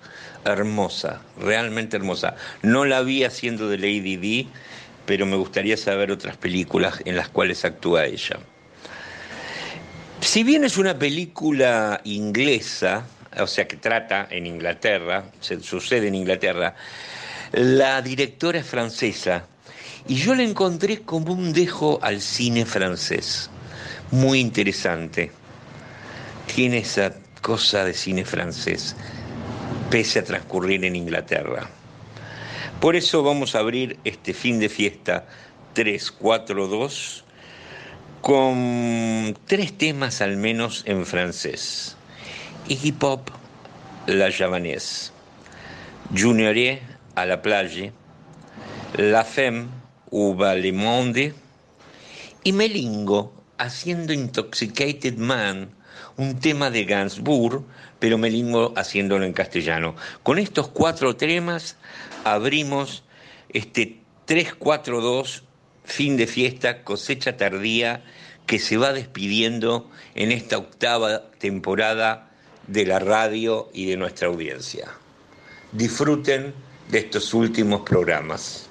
Hermosa, 0.46 1.20
realmente 1.38 1.98
hermosa. 1.98 2.36
No 2.62 2.86
la 2.86 3.02
vi 3.02 3.24
haciendo 3.24 3.68
de 3.68 3.76
Lady 3.76 4.16
D, 4.16 4.46
pero 5.06 5.26
me 5.26 5.36
gustaría 5.36 5.76
saber 5.76 6.10
otras 6.10 6.36
películas 6.36 7.00
en 7.04 7.16
las 7.16 7.28
cuales 7.28 7.64
actúa 7.64 8.06
ella. 8.06 8.38
Si 10.20 10.42
bien 10.42 10.64
es 10.64 10.76
una 10.76 10.98
película 10.98 12.00
inglesa, 12.04 13.06
o 13.38 13.46
sea 13.46 13.66
que 13.66 13.76
trata 13.76 14.28
en 14.30 14.46
Inglaterra, 14.46 15.24
se 15.40 15.60
sucede 15.60 16.08
en 16.08 16.14
Inglaterra, 16.14 16.74
la 17.52 18.02
directora 18.02 18.60
es 18.60 18.66
francesa 18.66 19.46
y 20.06 20.16
yo 20.16 20.34
la 20.34 20.42
encontré 20.42 21.00
como 21.00 21.32
un 21.32 21.52
dejo 21.52 21.98
al 22.02 22.20
cine 22.20 22.66
francés 22.66 23.50
muy 24.10 24.40
interesante. 24.40 25.30
Tiene 26.54 26.78
esa 26.78 27.14
cosa 27.42 27.84
de 27.84 27.94
cine 27.94 28.24
francés, 28.24 28.96
pese 29.90 30.18
a 30.18 30.24
transcurrir 30.24 30.84
en 30.84 30.96
Inglaterra. 30.96 31.68
Por 32.80 32.96
eso 32.96 33.22
vamos 33.22 33.54
a 33.54 33.58
abrir 33.58 33.98
este 34.04 34.32
fin 34.32 34.58
de 34.58 34.70
fiesta 34.70 35.26
342 35.74 37.24
con 38.22 39.36
tres 39.46 39.76
temas 39.76 40.22
al 40.22 40.38
menos 40.38 40.84
en 40.86 41.04
francés. 41.04 41.98
Iggy 42.68 42.92
Pop, 42.92 43.28
La 44.06 44.32
Javanaise, 44.32 45.12
Juniorier 46.16 46.80
à 47.16 47.26
la 47.26 47.42
plage, 47.42 47.92
La 48.96 49.24
Femme 49.24 49.68
ou 50.10 50.34
Monde 50.72 51.34
y 52.44 52.52
Melingo 52.52 53.34
haciendo 53.58 54.14
Intoxicated 54.14 55.18
Man, 55.18 55.68
un 56.16 56.40
tema 56.40 56.70
de 56.70 56.86
Gainsbourg, 56.86 57.62
pero 57.98 58.16
Melingo 58.16 58.72
haciéndolo 58.74 59.26
en 59.26 59.34
castellano. 59.34 59.94
Con 60.22 60.38
estos 60.38 60.68
cuatro 60.68 61.14
temas 61.14 61.76
abrimos 62.24 63.04
este 63.48 64.00
342 64.26 65.44
fin 65.84 66.16
de 66.16 66.26
fiesta, 66.26 66.84
cosecha 66.84 67.36
tardía, 67.36 68.04
que 68.46 68.58
se 68.58 68.76
va 68.76 68.92
despidiendo 68.92 69.90
en 70.14 70.32
esta 70.32 70.58
octava 70.58 71.30
temporada 71.38 72.30
de 72.66 72.86
la 72.86 72.98
radio 72.98 73.68
y 73.72 73.86
de 73.86 73.96
nuestra 73.96 74.28
audiencia. 74.28 74.88
Disfruten 75.72 76.54
de 76.90 76.98
estos 76.98 77.34
últimos 77.34 77.82
programas. 77.82 78.68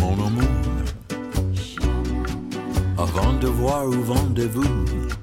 Mon. 0.00 0.57
Rendez-vous 3.20 3.66
ou 3.86 4.12
rendez-vous 4.12 5.17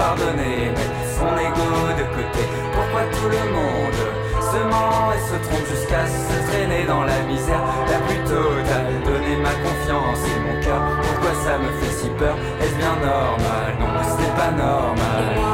pardonner, 0.00 0.72
mettre 0.76 1.02
son 1.16 1.32
ego 1.46 1.68
de 2.00 2.04
côté. 2.16 2.42
Pourquoi 2.72 3.02
tout 3.12 3.28
le 3.36 3.44
monde 3.56 4.00
se 4.50 4.60
ment 4.72 5.12
et 5.12 5.22
se 5.28 5.36
trompe 5.46 5.66
jusqu'à 5.68 6.04
se 6.06 6.36
traîner 6.48 6.84
dans 6.86 7.04
la 7.04 7.20
misère? 7.28 7.62
La 7.92 7.98
plus 8.06 8.22
totale 8.24 8.88
Donner 9.04 9.36
ma 9.36 9.54
confiance 9.64 10.22
et 10.32 10.40
mon 10.46 10.56
cœur, 10.64 10.82
pourquoi 11.02 11.32
ça 11.44 11.58
me 11.58 11.70
fait 11.80 11.94
si 11.98 12.08
peur? 12.18 12.36
Est-ce 12.62 12.76
bien 12.76 12.96
normal? 13.04 13.68
Non, 13.78 13.92
c'est 14.16 14.34
pas 14.40 14.50
normal. 14.50 15.49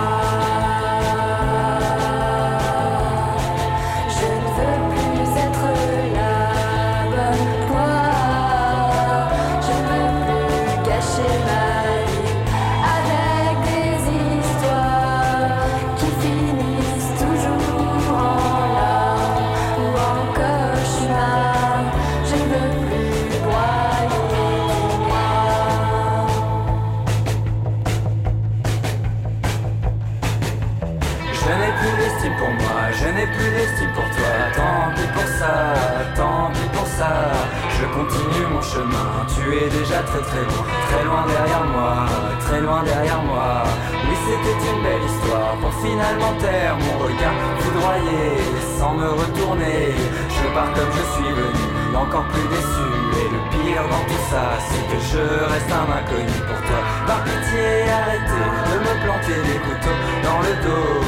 Tu 39.35 39.57
es 39.57 39.69
déjà 39.71 40.03
très 40.03 40.21
très 40.21 40.45
loin, 40.45 40.65
très 40.89 41.05
loin 41.05 41.25
derrière 41.27 41.65
moi, 41.73 42.07
très 42.41 42.61
loin 42.61 42.83
derrière 42.83 43.23
moi. 43.23 43.63
Oui, 44.05 44.17
c'était 44.27 44.71
une 44.71 44.83
belle 44.83 45.05
histoire 45.05 45.57
pour 45.61 45.73
finalement 45.81 46.35
taire 46.39 46.77
mon 46.77 47.05
regard 47.05 47.37
foudroyé 47.59 48.37
sans 48.79 48.95
me 48.95 49.09
retourner. 49.09 49.95
Je 50.29 50.55
pars 50.55 50.73
comme 50.75 50.93
je 50.93 51.05
suis 51.15 51.33
venu, 51.33 51.97
encore 51.97 52.27
plus 52.29 52.49
déçu. 52.49 52.89
Et 53.17 53.29
le 53.33 53.41
pire 53.49 53.83
dans 53.89 54.05
tout 54.05 54.25
ça, 54.31 54.61
c'est 54.69 54.85
que 54.93 54.99
je 55.11 55.25
reste 55.53 55.73
un 55.73 55.89
inconnu 55.89 56.39
pour 56.45 56.61
toi. 56.69 56.81
Par 57.07 57.25
pitié, 57.25 57.89
arrêtez 57.89 58.49
de 58.69 58.77
me 58.85 58.93
planter 59.05 59.41
des 59.41 59.59
couteaux 59.65 60.01
dans 60.23 60.41
le 60.45 60.53
dos. 60.65 61.01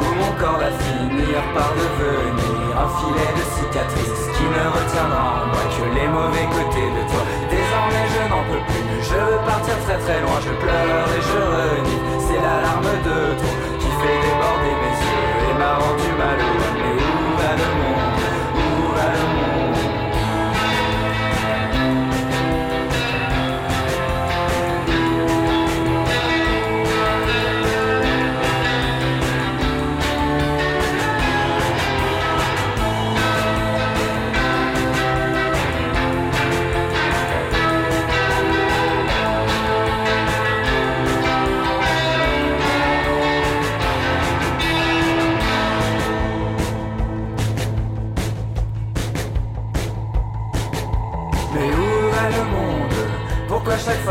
Où 0.00 0.08
mon 0.16 0.32
corps 0.40 0.58
va 0.58 0.72
finir 0.80 1.42
par 1.54 1.72
devenir 1.76 2.72
un 2.72 2.88
filet 2.98 3.32
de 3.36 3.44
cicatrices 3.52 4.35
ne 4.54 4.64
retiendra 4.76 5.24
en 5.42 5.46
moi 5.52 5.64
que 5.74 5.84
les 5.98 6.08
mauvais 6.08 6.46
côtés 6.56 6.88
de 6.96 7.02
toi. 7.10 7.22
Désormais 7.50 8.06
je 8.14 8.22
n'en 8.30 8.42
peux 8.48 8.62
plus, 8.68 8.86
je 9.08 9.18
veux 9.18 9.40
partir 9.46 9.76
très 9.84 9.98
très 9.98 10.20
loin, 10.20 10.38
je 10.46 10.52
pleure 10.62 11.08
et 11.16 11.22
je 11.30 11.40
renie. 11.56 12.00
C'est 12.26 12.40
l'alarme 12.44 12.92
de 13.08 13.18
trop 13.40 13.58
qui 13.80 13.90
fait 14.00 14.18
déborder 14.24 14.74
mes 14.82 14.96
yeux 15.04 15.28
et 15.50 15.54
m'a 15.58 15.74
rendu 15.82 16.08
malheureux. 16.18 16.85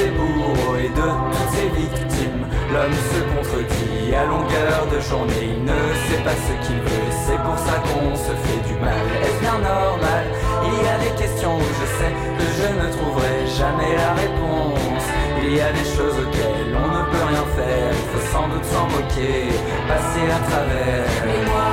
et 0.00 0.88
de 0.88 1.08
toutes 1.32 1.50
ces 1.54 1.68
victimes. 1.80 2.46
L'homme 2.72 2.98
se 3.12 3.20
contredit 3.32 4.14
à 4.14 4.24
longueur 4.24 4.86
de 4.92 5.00
journée, 5.00 5.56
il 5.56 5.64
ne 5.64 5.80
sait 6.06 6.22
pas 6.22 6.36
ce 6.36 6.66
qu'il 6.66 6.76
veut, 6.76 7.08
c'est 7.26 7.40
pour 7.42 7.58
ça 7.58 7.80
qu'on 7.86 8.14
se 8.14 8.32
fait 8.44 8.62
du 8.68 8.74
mal. 8.78 9.04
Est-ce 9.22 9.40
bien 9.40 9.58
normal? 9.58 10.24
Il 10.64 10.76
y 10.84 10.88
a 10.88 10.98
des 10.98 11.14
questions 11.18 11.56
où 11.56 11.68
je 11.80 11.86
sais 11.98 12.12
que 12.38 12.46
je 12.58 12.68
ne 12.80 12.92
trouverai 12.92 13.46
jamais 13.58 13.96
la 13.96 14.14
réponse. 14.14 15.04
Il 15.42 15.56
y 15.56 15.60
a 15.60 15.72
des 15.72 15.88
choses 15.96 16.16
auxquelles 16.18 16.76
on 16.76 16.88
ne 16.88 17.02
peut 17.10 17.24
rien 17.28 17.46
faire, 17.56 17.90
il 17.92 18.06
faut 18.12 18.26
sans 18.32 18.48
doute 18.48 18.64
s'en 18.64 18.86
moquer, 18.86 19.48
passer 19.88 20.26
à 20.30 20.40
travers. 20.50 21.67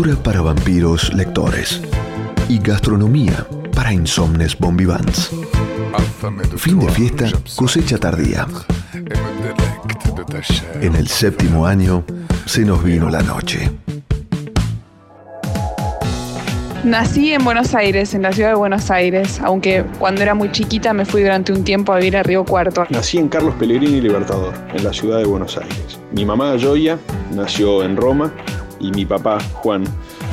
Cultura 0.00 0.22
para 0.22 0.40
vampiros 0.40 1.12
lectores. 1.12 1.82
Y 2.48 2.58
gastronomía 2.58 3.46
para 3.74 3.92
insomnes 3.92 4.58
bombivans. 4.58 5.30
Fin 6.56 6.78
de 6.78 6.88
fiesta, 6.88 7.26
cosecha 7.54 7.98
tardía. 7.98 8.46
En 10.80 10.94
el 10.94 11.06
séptimo 11.06 11.66
año 11.66 12.02
se 12.46 12.64
nos 12.64 12.82
vino 12.82 13.10
la 13.10 13.20
noche. 13.20 13.70
Nací 16.82 17.34
en 17.34 17.44
Buenos 17.44 17.74
Aires, 17.74 18.14
en 18.14 18.22
la 18.22 18.32
ciudad 18.32 18.48
de 18.48 18.54
Buenos 18.54 18.90
Aires, 18.90 19.38
aunque 19.44 19.84
cuando 19.98 20.22
era 20.22 20.32
muy 20.34 20.50
chiquita 20.50 20.94
me 20.94 21.04
fui 21.04 21.20
durante 21.20 21.52
un 21.52 21.62
tiempo 21.62 21.92
a 21.92 21.98
vivir 21.98 22.16
a 22.16 22.22
Río 22.22 22.46
Cuarto. 22.46 22.86
Nací 22.88 23.18
en 23.18 23.28
Carlos 23.28 23.54
Pellegrini 23.56 24.00
Libertador, 24.00 24.54
en 24.74 24.82
la 24.82 24.94
ciudad 24.94 25.18
de 25.18 25.26
Buenos 25.26 25.58
Aires. 25.58 26.00
Mi 26.10 26.24
mamá 26.24 26.56
Joya 26.58 26.98
nació 27.34 27.82
en 27.84 27.98
Roma 27.98 28.32
y 28.80 28.90
mi 28.90 29.04
papá 29.04 29.38
Juan 29.54 29.84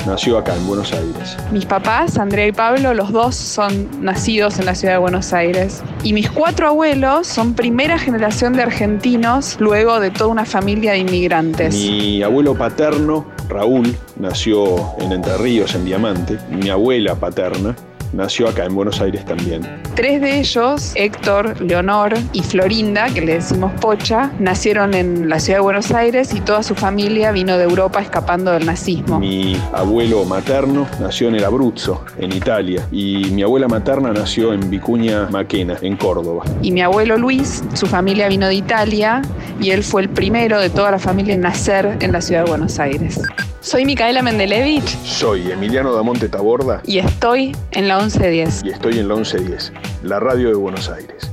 nació 0.06 0.38
acá 0.38 0.56
en 0.56 0.66
Buenos 0.66 0.92
Aires. 0.92 1.36
Mis 1.52 1.66
papás, 1.66 2.18
Andrea 2.18 2.46
y 2.46 2.52
Pablo, 2.52 2.94
los 2.94 3.12
dos 3.12 3.34
son 3.34 3.88
nacidos 4.02 4.58
en 4.58 4.66
la 4.66 4.74
ciudad 4.74 4.94
de 4.94 4.98
Buenos 5.00 5.32
Aires. 5.32 5.82
Y 6.02 6.12
mis 6.12 6.30
cuatro 6.30 6.68
abuelos 6.68 7.26
son 7.26 7.54
primera 7.54 7.98
generación 7.98 8.54
de 8.54 8.62
argentinos, 8.62 9.56
luego 9.60 10.00
de 10.00 10.10
toda 10.10 10.30
una 10.30 10.44
familia 10.44 10.92
de 10.92 10.98
inmigrantes. 10.98 11.74
Mi 11.74 12.22
abuelo 12.22 12.54
paterno, 12.54 13.26
Raúl, 13.48 13.94
nació 14.16 14.94
en 14.98 15.12
Entre 15.12 15.36
Ríos, 15.36 15.74
en 15.74 15.84
Diamante. 15.84 16.38
Mi 16.50 16.70
abuela 16.70 17.14
paterna, 17.14 17.74
nació 18.12 18.48
acá 18.48 18.64
en 18.64 18.74
Buenos 18.74 19.00
Aires 19.00 19.24
también. 19.24 19.62
Tres 19.94 20.20
de 20.20 20.38
ellos, 20.38 20.92
Héctor, 20.94 21.60
Leonor 21.60 22.14
y 22.32 22.42
Florinda, 22.42 23.08
que 23.10 23.20
le 23.20 23.34
decimos 23.34 23.72
Pocha, 23.80 24.30
nacieron 24.38 24.94
en 24.94 25.28
la 25.28 25.40
ciudad 25.40 25.58
de 25.58 25.62
Buenos 25.62 25.90
Aires 25.92 26.34
y 26.34 26.40
toda 26.40 26.62
su 26.62 26.74
familia 26.74 27.32
vino 27.32 27.58
de 27.58 27.64
Europa 27.64 28.00
escapando 28.00 28.52
del 28.52 28.66
nazismo. 28.66 29.18
Mi 29.18 29.56
abuelo 29.72 30.24
materno 30.24 30.86
nació 31.00 31.28
en 31.28 31.36
el 31.36 31.44
Abruzzo, 31.44 32.04
en 32.18 32.32
Italia, 32.32 32.86
y 32.92 33.30
mi 33.30 33.42
abuela 33.42 33.68
materna 33.68 34.12
nació 34.12 34.52
en 34.52 34.70
Vicuña 34.70 35.28
Maquena, 35.30 35.76
en 35.82 35.96
Córdoba. 35.96 36.44
Y 36.62 36.70
mi 36.70 36.82
abuelo 36.82 37.16
Luis, 37.16 37.62
su 37.74 37.86
familia 37.86 38.28
vino 38.28 38.46
de 38.46 38.54
Italia 38.54 39.22
y 39.60 39.70
él 39.70 39.82
fue 39.82 40.02
el 40.02 40.08
primero 40.08 40.60
de 40.60 40.70
toda 40.70 40.90
la 40.90 40.98
familia 40.98 41.34
en 41.34 41.40
nacer 41.40 41.96
en 42.00 42.12
la 42.12 42.20
ciudad 42.20 42.44
de 42.44 42.50
Buenos 42.50 42.78
Aires. 42.78 43.20
Soy 43.60 43.84
Micaela 43.84 44.22
Mendelevich 44.22 44.96
Soy 45.04 45.50
Emiliano 45.50 45.92
Damonte 45.92 46.28
Taborda 46.28 46.80
y 46.86 46.98
estoy 46.98 47.56
en 47.72 47.88
la 47.88 47.97
1110. 47.98 48.62
y 48.64 48.70
estoy 48.70 48.98
en 49.00 49.08
la 49.08 49.16
1110, 49.16 49.72
la 50.04 50.20
radio 50.20 50.48
de 50.48 50.54
Buenos 50.54 50.88
Aires. 50.88 51.32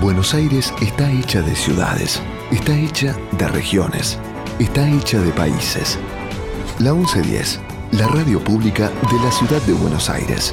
Buenos 0.00 0.34
Aires 0.34 0.74
está 0.82 1.10
hecha 1.12 1.40
de 1.42 1.54
ciudades, 1.54 2.20
está 2.50 2.76
hecha 2.76 3.16
de 3.38 3.46
regiones, 3.46 4.18
está 4.58 4.88
hecha 4.88 5.20
de 5.20 5.30
países. 5.30 5.96
La 6.80 6.92
1110, 6.92 7.60
la 7.92 8.08
radio 8.08 8.42
pública 8.42 8.90
de 9.12 9.24
la 9.24 9.30
ciudad 9.30 9.62
de 9.62 9.74
Buenos 9.74 10.10
Aires. 10.10 10.52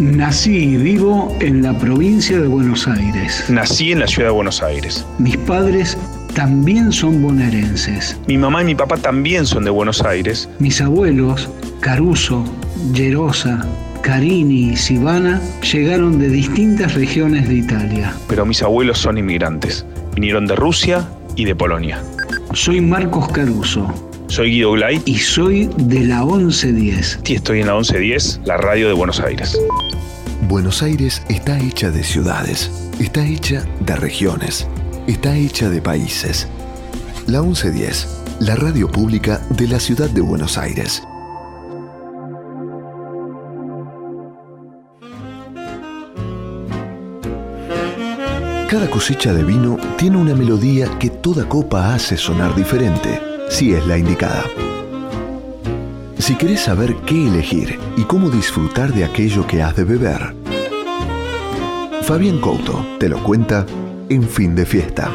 Nací 0.00 0.56
y 0.56 0.76
vivo 0.76 1.36
en 1.40 1.62
la 1.62 1.72
provincia 1.78 2.40
de 2.40 2.48
Buenos 2.48 2.88
Aires. 2.88 3.44
Nací 3.48 3.92
en 3.92 4.00
la 4.00 4.08
ciudad 4.08 4.30
de 4.30 4.34
Buenos 4.34 4.60
Aires. 4.60 5.06
Mis 5.18 5.36
padres 5.36 5.96
también 6.34 6.90
son 6.90 7.22
bonaerenses. 7.22 8.18
Mi 8.26 8.36
mamá 8.36 8.62
y 8.62 8.64
mi 8.64 8.74
papá 8.74 8.96
también 8.96 9.46
son 9.46 9.64
de 9.64 9.70
Buenos 9.70 10.02
Aires. 10.02 10.48
Mis 10.58 10.80
abuelos, 10.80 11.48
Caruso, 11.78 12.44
Gerosa, 12.92 13.64
Carini 14.02 14.70
y 14.72 14.76
Sivana, 14.76 15.40
llegaron 15.62 16.18
de 16.18 16.28
distintas 16.28 16.94
regiones 16.94 17.48
de 17.48 17.54
Italia. 17.54 18.12
pero 18.28 18.44
mis 18.44 18.62
abuelos 18.62 18.98
son 18.98 19.16
inmigrantes. 19.16 19.86
Vinieron 20.16 20.46
de 20.46 20.56
Rusia 20.56 21.08
y 21.36 21.44
de 21.44 21.54
Polonia. 21.54 22.02
Soy 22.52 22.80
Marcos 22.80 23.28
Caruso 23.28 23.92
Soy 24.28 24.50
Guido 24.50 24.72
Glay 24.72 25.00
y 25.04 25.18
soy 25.18 25.70
de 25.76 26.00
la 26.00 26.24
1110. 26.24 27.20
y 27.24 27.34
estoy 27.34 27.60
en 27.60 27.66
la 27.66 27.74
1110, 27.74 28.40
la 28.44 28.56
radio 28.56 28.88
de 28.88 28.94
Buenos 28.94 29.20
Aires. 29.20 29.58
Buenos 30.48 30.82
Aires 30.82 31.22
está 31.28 31.58
hecha 31.58 31.90
de 31.90 32.02
ciudades, 32.02 32.70
está 32.98 33.24
hecha 33.24 33.64
de 33.80 33.96
regiones, 33.96 34.66
está 35.06 35.36
hecha 35.36 35.68
de 35.70 35.80
países. 35.80 36.48
La 37.26 37.42
1110, 37.42 38.08
la 38.40 38.56
radio 38.56 38.90
pública 38.90 39.40
de 39.50 39.68
la 39.68 39.78
ciudad 39.78 40.10
de 40.10 40.20
Buenos 40.20 40.58
Aires. 40.58 41.02
Cada 48.68 48.90
cosecha 48.90 49.32
de 49.32 49.44
vino 49.44 49.76
tiene 49.96 50.16
una 50.16 50.34
melodía 50.34 50.98
que 50.98 51.08
toda 51.08 51.48
copa 51.48 51.94
hace 51.94 52.16
sonar 52.16 52.56
diferente, 52.56 53.33
si 53.48 53.72
es 53.74 53.86
la 53.86 53.98
indicada. 53.98 54.44
Si 56.18 56.34
querés 56.36 56.60
saber 56.60 56.94
qué 57.06 57.26
elegir 57.28 57.78
y 57.96 58.02
cómo 58.02 58.30
disfrutar 58.30 58.92
de 58.92 59.04
aquello 59.04 59.46
que 59.46 59.62
has 59.62 59.76
de 59.76 59.84
beber, 59.84 60.34
Fabián 62.02 62.40
Couto 62.40 62.84
te 62.98 63.08
lo 63.08 63.22
cuenta 63.22 63.66
en 64.08 64.22
fin 64.28 64.54
de 64.54 64.66
fiesta. 64.66 65.10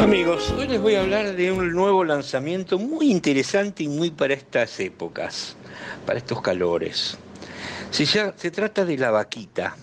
Amigos, 0.00 0.52
hoy 0.58 0.68
les 0.68 0.80
voy 0.80 0.94
a 0.96 1.00
hablar 1.02 1.34
de 1.34 1.50
un 1.52 1.72
nuevo 1.72 2.04
lanzamiento 2.04 2.78
muy 2.78 3.10
interesante 3.10 3.84
y 3.84 3.88
muy 3.88 4.10
para 4.10 4.34
estas 4.34 4.78
épocas, 4.80 5.56
para 6.04 6.18
estos 6.18 6.42
calores. 6.42 7.16
Se, 7.90 8.04
ya- 8.04 8.34
se 8.36 8.50
trata 8.50 8.84
de 8.84 8.98
la 8.98 9.10
vaquita. 9.10 9.76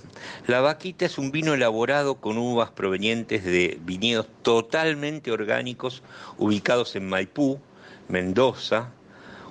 La 0.48 0.62
vaquita 0.62 1.06
es 1.06 1.18
un 1.18 1.32
vino 1.32 1.54
elaborado 1.54 2.16
con 2.16 2.38
uvas 2.38 2.72
provenientes 2.72 3.44
de 3.44 3.80
viñedos 3.82 4.28
totalmente 4.42 5.32
orgánicos 5.32 6.04
ubicados 6.38 6.96
en 6.96 7.08
Maipú, 7.08 7.60
Mendoza, 8.08 8.90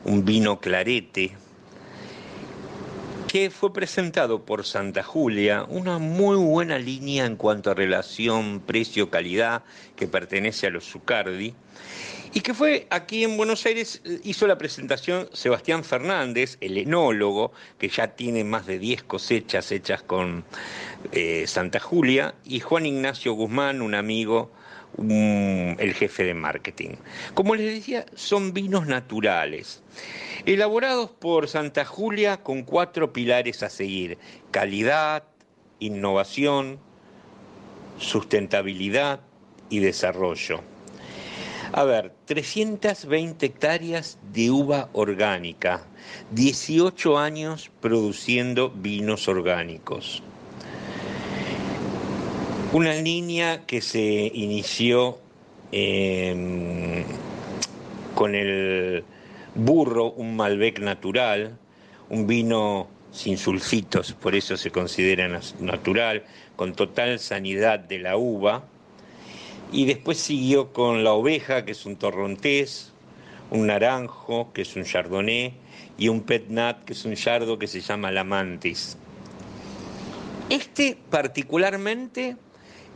un 0.04 0.24
vino 0.24 0.61
clarete, 0.61 1.33
que 3.30 3.50
fue 3.50 3.72
presentado 3.72 4.44
por 4.44 4.64
Santa 4.64 5.04
Julia, 5.04 5.64
una 5.68 5.98
muy 5.98 6.37
buena 6.37 6.78
línea 6.78 7.26
en 7.26 7.37
cuanto 7.37 7.70
a 7.70 7.74
relación 7.74 8.61
precio-calidad 8.61 9.62
que 9.94 10.09
pertenece 10.09 10.66
a 10.66 10.70
los 10.70 10.85
Zucardi, 10.90 11.54
y 12.33 12.40
que 12.40 12.55
fue 12.55 12.87
aquí 12.90 13.25
en 13.25 13.37
Buenos 13.37 13.66
Aires, 13.66 14.01
eh, 14.05 14.21
hizo 14.23 14.47
la 14.47 14.57
presentación 14.57 15.29
Sebastián 15.33 15.83
Fernández, 15.83 16.59
el 16.61 16.77
enólogo, 16.77 17.53
que 17.79 17.88
ya 17.88 18.09
tiene 18.09 18.45
más 18.45 18.66
de 18.66 18.79
10 18.79 19.03
cosechas 19.03 19.73
hechas 19.73 20.03
con 20.03 20.45
eh, 21.12 21.45
Santa 21.47 21.81
Julia, 21.81 22.35
y 22.45 22.61
Juan 22.61 22.87
Ignacio 22.87 23.33
Guzmán, 23.33 23.83
un 23.83 23.95
amigo, 23.95 24.51
el 24.99 25.95
jefe 25.95 26.25
de 26.25 26.35
marketing. 26.35 26.90
Como 27.35 27.55
les 27.55 27.75
decía, 27.75 28.07
son 28.14 28.53
vinos 28.53 28.87
naturales, 28.87 29.83
elaborados 30.47 31.11
por 31.11 31.49
Santa 31.49 31.85
Julia 31.85 32.38
con 32.38 32.62
cuatro 32.62 33.12
pilares 33.12 33.62
a 33.62 33.71
seguir, 33.71 34.19
calidad, 34.51 35.25
innovación, 35.79 36.79
sustentabilidad 37.99 39.21
y 39.69 39.79
desarrollo. 39.79 40.61
A 41.72 41.85
ver, 41.85 42.12
320 42.26 43.46
hectáreas 43.46 44.18
de 44.33 44.50
uva 44.50 44.88
orgánica, 44.92 45.83
18 46.33 47.16
años 47.16 47.70
produciendo 47.80 48.70
vinos 48.70 49.28
orgánicos. 49.28 50.22
Una 52.72 52.94
línea 52.94 53.66
que 53.66 53.80
se 53.80 54.33
inició 54.35 55.18
eh, 55.70 57.04
con 58.16 58.35
el 58.35 59.04
burro, 59.54 60.11
un 60.11 60.37
Malbec 60.37 60.80
natural, 60.80 61.56
un 62.09 62.26
vino 62.26 62.88
sin 63.12 63.38
sulfitos, 63.38 64.12
por 64.12 64.35
eso 64.35 64.56
se 64.56 64.70
considera 64.70 65.40
natural, 65.61 66.24
con 66.56 66.74
total 66.74 67.18
sanidad 67.18 67.78
de 67.78 67.98
la 68.00 68.16
uva. 68.16 68.64
Y 69.72 69.85
después 69.87 70.18
siguió 70.18 70.72
con 70.72 71.04
la 71.04 71.12
oveja, 71.12 71.64
que 71.64 71.72
es 71.72 71.87
un 71.87 71.96
torrontés, 71.96 72.92
un 73.50 73.66
naranjo, 73.66 74.52
que 74.52 74.62
es 74.62 74.74
un 74.76 74.85
chardonnay, 74.85 75.54
y 75.98 76.09
un 76.09 76.22
petnat, 76.22 76.85
que 76.85 76.94
es 76.94 77.04
un 77.04 77.14
yardo 77.14 77.59
que 77.59 77.66
se 77.66 77.80
llama 77.80 78.11
la 78.11 78.24
mantis. 78.24 78.96
Este 80.48 80.98
particularmente 81.11 82.37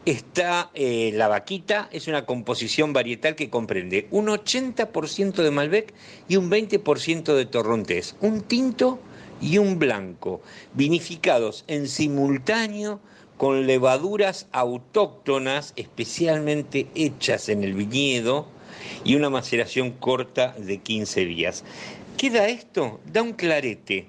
está, 0.05 0.71
eh, 0.75 1.13
la 1.15 1.29
vaquita, 1.29 1.89
es 1.93 2.09
una 2.09 2.27
composición 2.27 2.93
varietal 2.93 3.37
que 3.37 3.51
comprende 3.51 4.09
un 4.11 4.27
80% 4.27 5.43
de 5.43 5.51
Malbec 5.51 5.95
y 6.29 6.37
un 6.37 6.51
20% 6.51 7.35
de 7.35 7.47
torrontés, 7.47 8.17
un 8.21 8.43
tinto 8.43 8.99
y 9.41 9.59
un 9.59 9.79
blanco, 9.79 10.41
vinificados 10.75 11.65
en 11.69 11.89
simultáneo 11.89 13.01
con 13.37 13.67
levaduras 13.67 14.47
autóctonas 14.53 15.73
especialmente 15.77 16.87
hechas 16.95 17.49
en 17.49 17.65
el 17.65 17.75
viñedo 17.75 18.47
y 19.05 19.17
una 19.17 19.31
maceración 19.31 19.91
corta 19.93 20.55
de 20.59 20.79
15 20.79 21.25
días. 21.25 21.65
¿Qué 22.17 22.31
da 22.31 22.49
esto? 22.49 23.01
Da 23.07 23.23
un 23.23 23.33
clarete, 23.33 24.07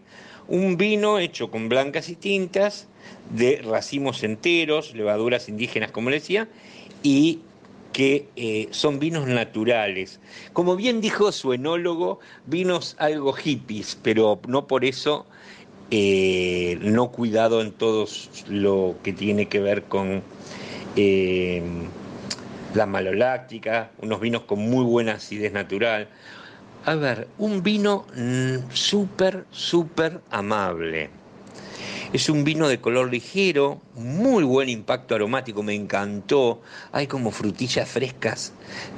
un 0.48 0.78
vino 0.78 1.20
hecho 1.20 1.50
con 1.50 1.70
blancas 1.70 2.10
y 2.10 2.16
tintas, 2.16 2.88
de 3.30 3.62
racimos 3.64 4.24
enteros, 4.24 4.94
levaduras 4.94 5.50
indígenas, 5.50 5.92
como 5.92 6.10
le 6.10 6.18
decía, 6.18 6.48
y 7.02 7.40
que 7.94 8.28
eh, 8.36 8.68
son 8.72 9.00
vinos 9.00 9.28
naturales. 9.28 10.20
Como 10.54 10.76
bien 10.76 11.02
dijo 11.02 11.32
su 11.32 11.54
enólogo, 11.54 12.20
vinos 12.46 12.96
algo 13.00 13.34
hippies, 13.34 13.98
pero 14.02 14.40
no 14.48 14.68
por 14.68 14.84
eso 14.84 15.26
eh, 15.92 16.78
no 16.82 17.12
cuidado 17.12 17.62
en 17.62 17.72
todo 17.72 18.08
lo 18.48 18.96
que 19.04 19.14
tiene 19.14 19.48
que 19.48 19.60
ver 19.60 19.84
con 19.84 20.24
eh, 20.96 21.62
la 22.74 22.86
maloláctica, 22.86 23.92
unos 24.00 24.20
vinos 24.20 24.44
con 24.44 24.60
muy 24.60 24.84
buena 24.84 25.14
acidez 25.14 25.54
natural. 25.54 26.10
A 26.86 26.96
ver, 26.96 27.28
un 27.38 27.64
vino 27.64 28.06
mm, 28.16 28.72
súper, 28.72 29.46
súper 29.52 30.22
amable. 30.30 31.10
Es 32.14 32.30
un 32.30 32.44
vino 32.44 32.68
de 32.68 32.80
color 32.80 33.12
ligero, 33.12 33.82
muy 33.96 34.44
buen 34.44 34.70
impacto 34.70 35.16
aromático, 35.16 35.64
me 35.64 35.74
encantó. 35.74 36.62
Hay 36.92 37.08
como 37.08 37.32
frutillas 37.32 37.90
frescas, 37.90 38.54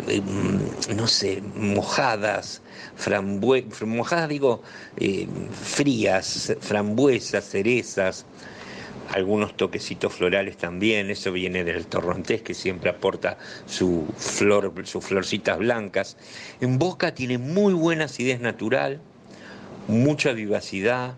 eh, 0.07 0.21
mm, 0.21 0.95
no 0.95 1.07
sé, 1.07 1.41
mojadas, 1.55 2.61
frambue 2.95 3.65
mojadas 3.85 4.29
digo, 4.29 4.61
eh, 4.97 5.27
frías, 5.51 6.55
frambuesas, 6.59 7.45
cerezas, 7.45 8.25
algunos 9.13 9.55
toquecitos 9.55 10.13
florales 10.13 10.57
también, 10.57 11.09
eso 11.09 11.31
viene 11.31 11.63
del 11.63 11.85
torrontés 11.87 12.41
que 12.41 12.53
siempre 12.53 12.89
aporta 12.89 13.37
su 13.65 14.05
flor, 14.17 14.73
sus 14.85 15.03
florcitas 15.03 15.57
blancas. 15.57 16.17
En 16.59 16.77
boca 16.77 17.13
tiene 17.13 17.37
muy 17.37 17.73
buena 17.73 18.05
acidez 18.05 18.39
natural, 18.39 18.99
mucha 19.87 20.33
vivacidad, 20.33 21.15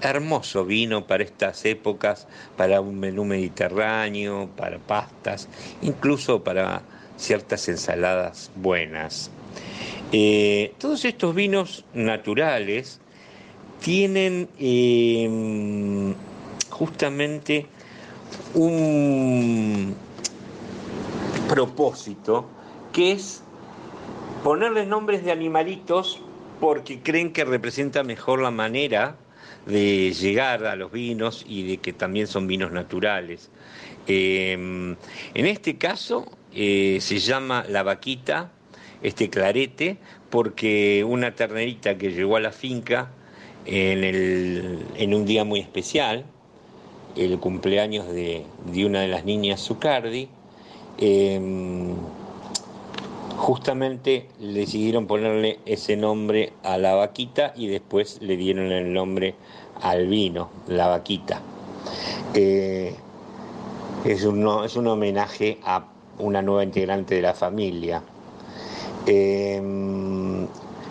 hermoso 0.00 0.64
vino 0.64 1.06
para 1.06 1.24
estas 1.24 1.64
épocas, 1.64 2.26
para 2.56 2.80
un 2.80 2.98
menú 3.00 3.24
mediterráneo, 3.24 4.48
para 4.56 4.78
pastas, 4.78 5.48
incluso 5.82 6.42
para 6.44 6.82
ciertas 7.16 7.68
ensaladas 7.68 8.50
buenas. 8.54 9.30
Eh, 10.12 10.74
todos 10.78 11.04
estos 11.04 11.34
vinos 11.34 11.84
naturales 11.92 13.00
tienen 13.80 14.48
eh, 14.58 16.14
justamente 16.70 17.66
un 18.54 19.94
propósito 21.48 22.46
que 22.92 23.12
es 23.12 23.42
ponerles 24.42 24.86
nombres 24.86 25.24
de 25.24 25.32
animalitos 25.32 26.20
porque 26.60 27.00
creen 27.00 27.32
que 27.32 27.44
representa 27.44 28.02
mejor 28.02 28.40
la 28.40 28.50
manera 28.50 29.16
de 29.66 30.12
llegar 30.12 30.64
a 30.66 30.76
los 30.76 30.90
vinos 30.92 31.44
y 31.48 31.66
de 31.66 31.78
que 31.78 31.92
también 31.92 32.26
son 32.26 32.46
vinos 32.46 32.72
naturales. 32.72 33.50
Em, 34.06 34.96
en 35.34 35.46
este 35.46 35.76
caso 35.76 36.26
eh, 36.54 36.98
se 37.00 37.18
llama 37.18 37.64
la 37.68 37.82
vaquita, 37.82 38.50
este 39.02 39.30
clarete, 39.30 39.98
porque 40.30 41.04
una 41.06 41.34
ternerita 41.34 41.96
que 41.98 42.12
llegó 42.12 42.36
a 42.36 42.40
la 42.40 42.52
finca 42.52 43.10
en, 43.66 44.04
en 44.96 45.14
un 45.14 45.24
día 45.26 45.44
muy 45.44 45.60
especial, 45.60 46.24
el 47.18 47.38
cumpleaños 47.38 48.06
de, 48.08 48.44
una 48.84 49.00
de 49.00 49.08
las 49.08 49.24
niñas 49.24 49.60
Zucardi, 49.60 50.28
em, 50.98 51.94
justamente 53.38 54.26
decidieron 54.40 55.06
ponerle 55.06 55.60
ese 55.64 55.96
nombre 55.96 56.52
a 56.64 56.76
la 56.76 56.94
vaquita 56.94 57.52
y 57.56 57.68
después 57.68 58.20
le 58.20 58.36
dieron 58.36 58.72
el 58.72 58.92
nombre 58.92 59.36
al 59.80 60.08
vino, 60.08 60.50
la 60.66 60.88
vaquita. 60.88 61.40
Eh, 62.34 62.94
es, 64.04 64.24
un, 64.24 64.64
es 64.64 64.74
un 64.74 64.88
homenaje 64.88 65.58
a 65.64 65.86
una 66.18 66.42
nueva 66.42 66.64
integrante 66.64 67.14
de 67.14 67.22
la 67.22 67.32
familia. 67.32 68.02
Em, 69.06 70.48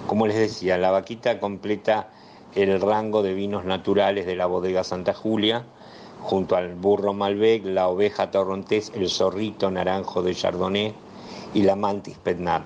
como 0.07 0.25
les 0.25 0.37
decía, 0.37 0.77
la 0.77 0.91
vaquita 0.91 1.41
completa 1.41 2.07
el 2.55 2.79
rango 2.79 3.23
de 3.23 3.33
vinos 3.33 3.65
naturales 3.65 4.25
de 4.25 4.37
la 4.37 4.45
bodega 4.45 4.85
Santa 4.85 5.13
Julia 5.13 5.65
junto 6.21 6.55
al 6.55 6.75
burro 6.75 7.13
Malbec, 7.13 7.65
la 7.65 7.89
oveja 7.89 8.31
torrontés, 8.31 8.93
el 8.95 9.09
zorrito 9.09 9.69
naranjo 9.69 10.23
de 10.23 10.33
Chardonnay 10.33 10.93
y 11.53 11.63
la 11.63 11.75
mantis 11.75 12.17
petnat. 12.17 12.63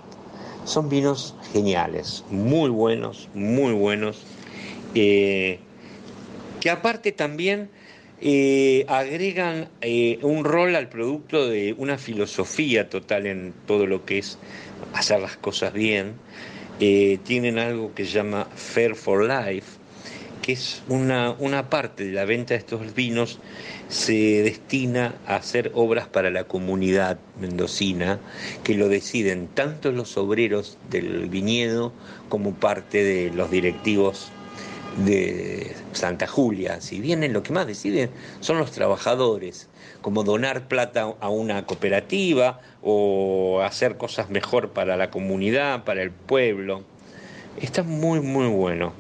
Son 0.65 0.89
vinos 0.89 1.36
geniales, 1.54 2.24
muy 2.30 2.70
buenos, 2.70 3.30
muy 3.34 3.74
buenos, 3.74 4.22
eh, 4.94 5.60
que 6.60 6.70
aparte 6.70 7.12
también 7.12 7.70
eh, 8.22 8.86
agregan 8.88 9.70
eh, 9.82 10.20
un 10.22 10.46
rol 10.46 10.76
al 10.76 10.88
producto 10.88 11.50
de 11.50 11.74
una 11.78 11.98
filosofía 11.98 12.89
total 12.89 13.26
en 13.26 13.54
todo 13.65 13.88
lo 13.88 14.06
que 14.06 14.20
es 14.20 14.38
hacer 14.94 15.20
las 15.20 15.38
cosas 15.38 15.74
bien. 15.74 16.15
tienen 16.78 17.60
algo 17.60 17.94
que 17.94 18.06
se 18.06 18.12
llama 18.12 18.48
Fair 18.56 18.96
for 18.96 19.24
Life, 19.24 19.81
que 20.42 20.54
es 20.54 20.82
una, 20.88 21.32
una 21.38 21.70
parte 21.70 22.06
de 22.06 22.12
la 22.12 22.26
venta 22.26 22.54
de 22.54 22.60
estos 22.60 22.94
vinos, 22.94 23.40
se 23.90 24.42
destina 24.44 25.16
a 25.28 25.36
hacer 25.36 25.72
obras 25.76 26.08
para 26.08 26.30
la 26.30 26.46
comunidad 26.46 27.20
mendocina, 27.40 28.20
que 28.64 28.76
lo 28.76 28.90
deciden 28.90 29.48
tanto 29.48 29.92
los 29.92 30.18
obreros 30.18 30.78
del 30.90 31.30
viñedo 31.30 31.94
como 32.30 32.54
parte 32.54 33.04
de 33.04 33.32
los 33.32 33.52
directivos 33.52 34.32
de 35.06 35.76
Santa 35.94 36.28
Julia. 36.28 36.82
Si 36.82 37.00
bien 37.00 37.32
lo 37.32 37.44
que 37.44 37.54
más 37.54 37.68
deciden 37.68 38.10
son 38.40 38.58
los 38.58 38.72
trabajadores, 38.72 39.70
como 40.02 40.24
donar 40.24 40.68
plata 40.68 41.14
a 41.20 41.30
una 41.30 41.66
cooperativa 41.66 42.60
o 42.82 43.62
hacer 43.64 43.98
cosas 43.98 44.30
mejor 44.30 44.70
para 44.70 44.98
la 44.98 45.10
comunidad, 45.10 45.84
para 45.84 46.02
el 46.02 46.12
pueblo. 46.12 46.84
Está 47.60 47.84
muy, 47.84 48.22
muy 48.22 48.48
bueno. 48.48 48.94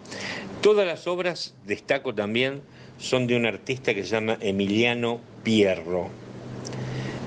Todas 0.61 0.85
las 0.85 1.07
obras, 1.07 1.55
destaco 1.65 2.13
también, 2.13 2.61
son 2.99 3.25
de 3.25 3.35
un 3.35 3.47
artista 3.47 3.95
que 3.95 4.03
se 4.03 4.09
llama 4.09 4.37
Emiliano 4.41 5.19
Pierro. 5.41 6.09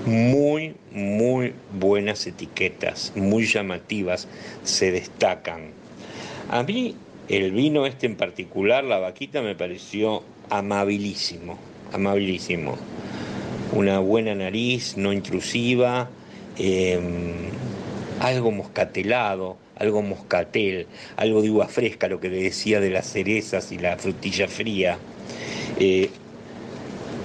Muy, 0.05 0.75
muy 0.93 1.53
buenas 1.77 2.25
etiquetas, 2.27 3.11
muy 3.13 3.45
llamativas, 3.45 4.29
se 4.63 4.91
destacan. 4.91 5.71
A 6.49 6.63
mí 6.63 6.95
el 7.27 7.51
vino 7.51 7.85
este 7.85 8.05
en 8.05 8.15
particular, 8.15 8.85
la 8.85 8.99
vaquita, 8.99 9.41
me 9.41 9.53
pareció 9.53 10.23
amabilísimo, 10.49 11.59
amabilísimo. 11.91 12.77
Una 13.73 13.99
buena 13.99 14.33
nariz, 14.33 14.95
no 14.95 15.11
intrusiva, 15.11 16.09
em, 16.57 17.49
algo 18.21 18.51
moscatelado, 18.51 19.57
algo 19.77 20.01
moscatel, 20.01 20.87
algo 21.17 21.41
de 21.41 21.51
uva 21.51 21.67
fresca, 21.67 22.07
lo 22.07 22.19
que 22.19 22.29
le 22.29 22.41
decía 22.41 22.79
de 22.79 22.89
las 22.89 23.11
cerezas 23.11 23.71
y 23.71 23.77
la 23.77 23.97
frutilla 23.97 24.47
fría. 24.47 24.97
Eh, 25.79 26.09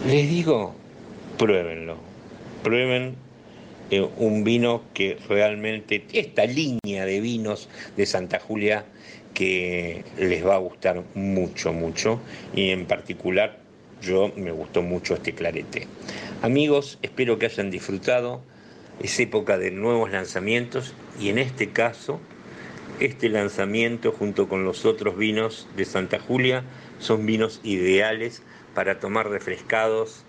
les 0.06 0.28
digo, 0.28 0.74
pruébenlo, 1.38 1.96
prueben 2.62 3.14
eh, 3.90 4.06
un 4.18 4.44
vino 4.44 4.82
que 4.94 5.18
realmente, 5.28 6.04
esta 6.12 6.46
línea 6.46 7.04
de 7.04 7.20
vinos 7.20 7.68
de 7.96 8.06
Santa 8.06 8.38
Julia 8.38 8.84
que 9.34 10.04
les 10.18 10.44
va 10.46 10.56
a 10.56 10.58
gustar 10.58 11.02
mucho, 11.14 11.72
mucho, 11.72 12.20
y 12.54 12.70
en 12.70 12.86
particular 12.86 13.58
yo 14.02 14.32
me 14.36 14.50
gustó 14.50 14.82
mucho 14.82 15.14
este 15.14 15.34
clarete. 15.34 15.86
Amigos, 16.42 16.98
espero 17.02 17.38
que 17.38 17.46
hayan 17.46 17.70
disfrutado. 17.70 18.42
Es 19.02 19.18
época 19.18 19.56
de 19.56 19.70
nuevos 19.70 20.10
lanzamientos 20.10 20.94
y 21.18 21.30
en 21.30 21.38
este 21.38 21.70
caso 21.70 22.20
este 23.00 23.30
lanzamiento 23.30 24.12
junto 24.12 24.48
con 24.48 24.64
los 24.64 24.84
otros 24.84 25.16
vinos 25.16 25.66
de 25.74 25.86
Santa 25.86 26.18
Julia 26.18 26.64
son 26.98 27.24
vinos 27.24 27.60
ideales 27.64 28.42
para 28.74 29.00
tomar 29.00 29.28
refrescados, 29.28 30.24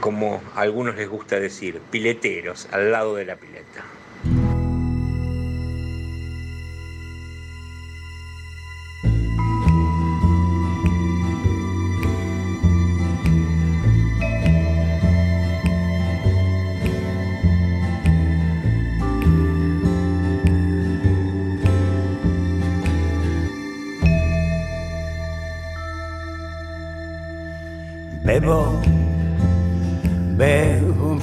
como 0.00 0.42
a 0.54 0.62
algunos 0.62 0.96
les 0.96 1.08
gusta 1.08 1.38
decir, 1.38 1.80
pileteros 1.90 2.68
al 2.72 2.90
lado 2.90 3.14
de 3.14 3.26
la 3.26 3.36
pileta. 3.36 3.84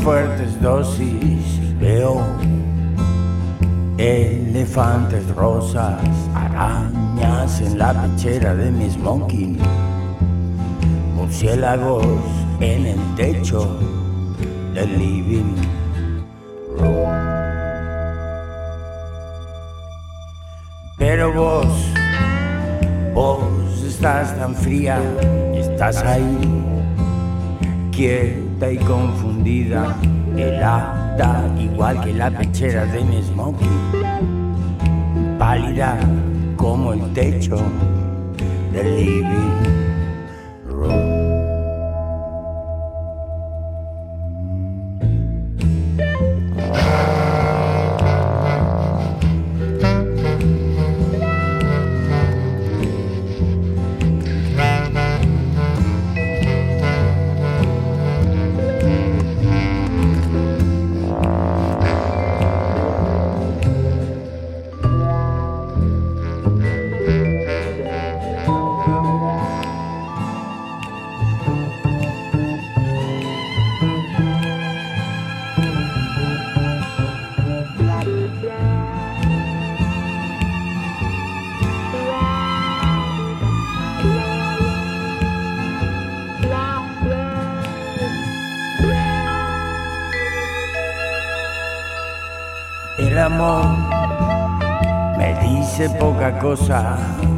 Fuertes 0.02 0.60
dosis, 0.62 1.78
veo 1.80 2.24
elefantes 3.98 5.28
rosas, 5.36 6.02
arañas 6.34 7.62
en 7.62 7.78
la 7.78 7.94
pechera 7.94 8.56
de 8.56 8.72
mis 8.72 8.98
monkey, 8.98 9.58
murciélagos 11.16 12.06
en 12.60 12.88
el 12.88 13.16
techo 13.16 13.78
del 14.74 14.98
living 14.98 15.56
room. 16.78 17.12
Pero 20.98 21.32
vos, 21.32 21.68
vos 23.14 23.84
estás 23.86 24.36
tan 24.36 24.56
fría, 24.56 25.00
estás 25.54 25.98
ahí 25.98 26.38
quieta 27.92 28.51
y 28.70 28.78
confundida. 28.78 29.96
Helada, 30.36 31.50
igual 31.60 32.02
que 32.02 32.14
la 32.14 32.30
pechera 32.30 32.86
de 32.86 33.04
mi 33.04 33.22
smoking, 33.22 33.68
pálida 35.40 35.98
como 36.56 36.94
el 36.94 37.14
techo 37.14 37.58
del 38.72 38.96
living 38.96 39.91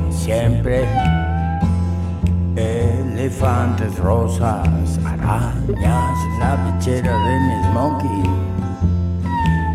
siempre. 0.10 0.88
Elefantes, 2.56 3.98
rosas, 4.00 4.68
arañas 5.06 6.18
la 6.40 6.58
pechera 6.66 7.12
de 7.12 7.40
mi 7.40 7.64
smoking. 7.70 8.32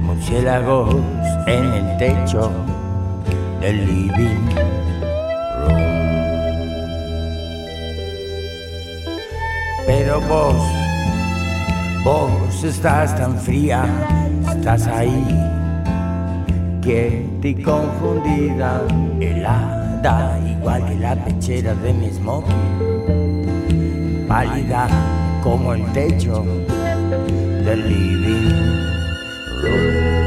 Murciélagos 0.02 0.96
en 1.46 1.64
el 1.72 1.96
techo 1.98 2.50
del 3.60 3.86
living 3.86 4.48
room. 5.60 5.98
Pero 9.86 10.20
vos, 10.22 10.56
vos 12.04 12.64
estás 12.64 13.16
tan 13.16 13.36
fría, 13.38 13.84
estás 14.50 14.86
ahí 14.86 15.24
y 17.42 17.54
confundida, 17.62 18.82
helada, 19.20 20.38
igual 20.40 20.84
que 20.86 20.94
la 20.96 21.14
pechera 21.24 21.74
de 21.74 21.92
mi 21.92 22.10
smoking, 22.10 22.56
pálida 24.26 24.88
como 25.42 25.74
el 25.74 25.84
techo 25.92 26.44
del 27.64 27.88
living 27.88 28.50
room. 29.62 30.17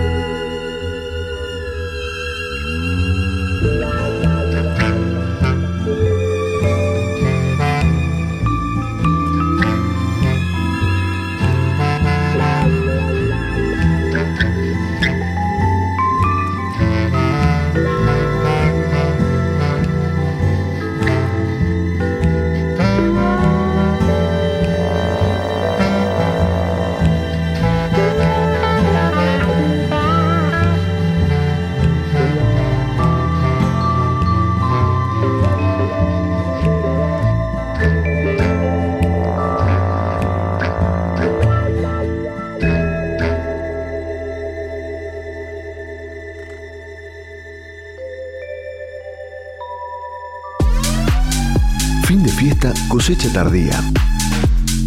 Tardía. 53.32 53.82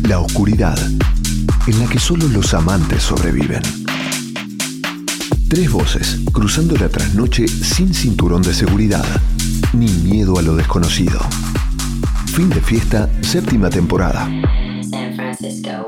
La 0.07 0.19
oscuridad, 0.19 0.79
en 1.67 1.79
la 1.81 1.87
que 1.87 1.99
solo 1.99 2.29
los 2.29 2.53
amantes 2.53 3.03
sobreviven. 3.03 3.63
Tres 5.49 5.71
voces 5.71 6.21
cruzando 6.33 6.77
la 6.77 6.89
trasnoche 6.89 7.49
sin 7.49 7.95
cinturón 7.95 8.43
de 8.43 8.53
seguridad, 8.53 9.07
ni 9.73 9.89
miedo 9.89 10.39
a 10.39 10.43
lo 10.43 10.57
desconocido. 10.57 11.21
Fin 12.27 12.51
de 12.51 12.61
fiesta, 12.61 13.09
séptima 13.23 13.71
temporada. 13.71 14.29
San 14.91 15.15
Francisco, 15.15 15.87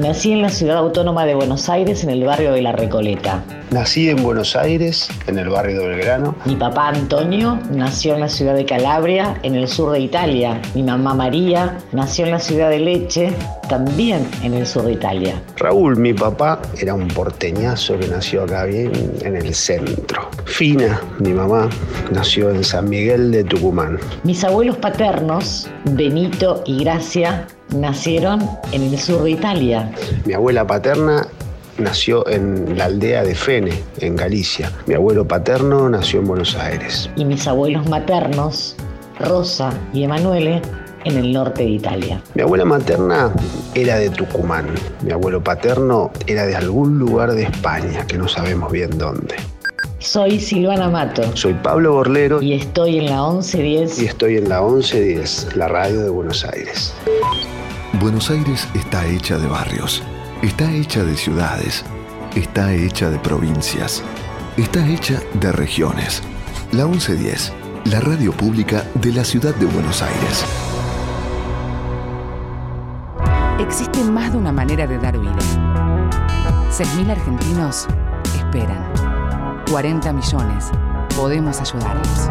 Nací 0.00 0.32
en 0.32 0.40
la 0.40 0.48
ciudad 0.48 0.78
autónoma 0.78 1.26
de 1.26 1.34
Buenos 1.34 1.68
Aires, 1.68 2.04
en 2.04 2.10
el 2.10 2.24
barrio 2.24 2.52
de 2.52 2.62
La 2.62 2.72
Recoleta. 2.72 3.44
Nací 3.70 4.08
en 4.08 4.22
Buenos 4.22 4.56
Aires, 4.56 5.10
en 5.26 5.38
el 5.38 5.50
barrio 5.50 5.82
de 5.82 5.88
Belgrano. 5.88 6.34
Mi 6.46 6.56
papá 6.56 6.88
Antonio 6.88 7.58
nació 7.70 8.14
en 8.14 8.20
la 8.20 8.30
ciudad 8.30 8.54
de 8.54 8.64
Calabria, 8.64 9.38
en 9.42 9.54
el 9.54 9.68
sur 9.68 9.92
de 9.92 10.00
Italia. 10.00 10.58
Mi 10.74 10.82
mamá 10.82 11.12
María 11.12 11.76
nació 11.92 12.24
en 12.24 12.30
la 12.30 12.38
ciudad 12.38 12.70
de 12.70 12.78
Leche, 12.78 13.30
también 13.68 14.26
en 14.42 14.54
el 14.54 14.66
sur 14.66 14.84
de 14.84 14.92
Italia. 14.92 15.34
Raúl, 15.58 15.98
mi 15.98 16.14
papá, 16.14 16.62
era 16.80 16.94
un 16.94 17.06
porteñazo 17.08 17.98
que 17.98 18.08
nació 18.08 18.44
acá 18.44 18.64
bien 18.64 18.92
en 19.20 19.36
el 19.36 19.54
centro. 19.54 20.30
Fina, 20.46 20.98
mi 21.18 21.34
mamá, 21.34 21.68
nació 22.10 22.48
en 22.48 22.64
San 22.64 22.88
Miguel 22.88 23.30
de 23.32 23.44
Tucumán. 23.44 23.98
Mis 24.24 24.42
abuelos 24.44 24.78
paternos, 24.78 25.68
Benito 25.84 26.62
y 26.64 26.82
Gracia, 26.84 27.46
nacieron 27.74 28.48
en 28.72 28.82
el 28.82 28.98
sur 28.98 29.22
de 29.22 29.30
Italia. 29.30 29.90
Mi 30.24 30.34
abuela 30.34 30.66
paterna 30.66 31.26
nació 31.78 32.26
en 32.28 32.76
la 32.76 32.86
aldea 32.86 33.24
de 33.24 33.34
Fene, 33.34 33.72
en 33.98 34.16
Galicia. 34.16 34.70
Mi 34.86 34.94
abuelo 34.94 35.26
paterno 35.26 35.88
nació 35.88 36.20
en 36.20 36.26
Buenos 36.26 36.54
Aires. 36.56 37.10
Y 37.16 37.24
mis 37.24 37.46
abuelos 37.46 37.88
maternos, 37.88 38.76
Rosa 39.18 39.72
y 39.92 40.04
Emanuele, 40.04 40.62
en 41.04 41.16
el 41.16 41.32
norte 41.32 41.62
de 41.62 41.70
Italia. 41.70 42.22
Mi 42.34 42.42
abuela 42.42 42.64
materna 42.64 43.32
era 43.74 43.96
de 43.96 44.10
Tucumán. 44.10 44.66
Mi 45.02 45.12
abuelo 45.12 45.42
paterno 45.42 46.10
era 46.26 46.46
de 46.46 46.56
algún 46.56 46.98
lugar 46.98 47.32
de 47.32 47.44
España, 47.44 48.06
que 48.06 48.18
no 48.18 48.28
sabemos 48.28 48.70
bien 48.70 48.98
dónde. 48.98 49.36
Soy 50.00 50.40
Silvana 50.40 50.88
Mato. 50.88 51.36
Soy 51.36 51.52
Pablo 51.52 51.92
Borlero. 51.92 52.40
Y 52.40 52.54
estoy 52.54 52.98
en 52.98 53.10
la 53.10 53.20
1110. 53.20 54.00
Y 54.00 54.06
estoy 54.06 54.38
en 54.38 54.48
la 54.48 54.62
1110, 54.62 55.56
la 55.56 55.68
radio 55.68 56.00
de 56.00 56.08
Buenos 56.08 56.42
Aires. 56.46 56.94
Buenos 58.00 58.30
Aires 58.30 58.66
está 58.74 59.06
hecha 59.06 59.36
de 59.36 59.46
barrios, 59.46 60.02
está 60.42 60.72
hecha 60.72 61.04
de 61.04 61.14
ciudades, 61.14 61.84
está 62.34 62.72
hecha 62.72 63.10
de 63.10 63.18
provincias, 63.18 64.02
está 64.56 64.88
hecha 64.88 65.20
de 65.34 65.52
regiones. 65.52 66.22
La 66.72 66.86
1110, 66.86 67.52
la 67.84 68.00
radio 68.00 68.32
pública 68.32 68.86
de 68.94 69.12
la 69.12 69.22
ciudad 69.22 69.54
de 69.56 69.66
Buenos 69.66 70.02
Aires. 70.02 70.46
Existe 73.58 74.02
más 74.04 74.32
de 74.32 74.38
una 74.38 74.50
manera 74.50 74.86
de 74.86 74.98
dar 74.98 75.18
vida. 75.18 75.36
6.000 76.70 77.10
argentinos 77.10 77.86
esperan. 78.34 78.89
40 79.70 80.12
millones. 80.12 80.70
Podemos 81.16 81.58
ayudarlos. 81.60 82.28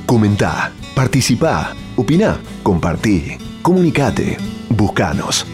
Comentá, 0.07 0.73
participá, 0.95 1.75
opina, 1.97 2.39
compartí, 2.63 3.37
comunicate, 3.63 4.39
buscanos. 4.71 5.47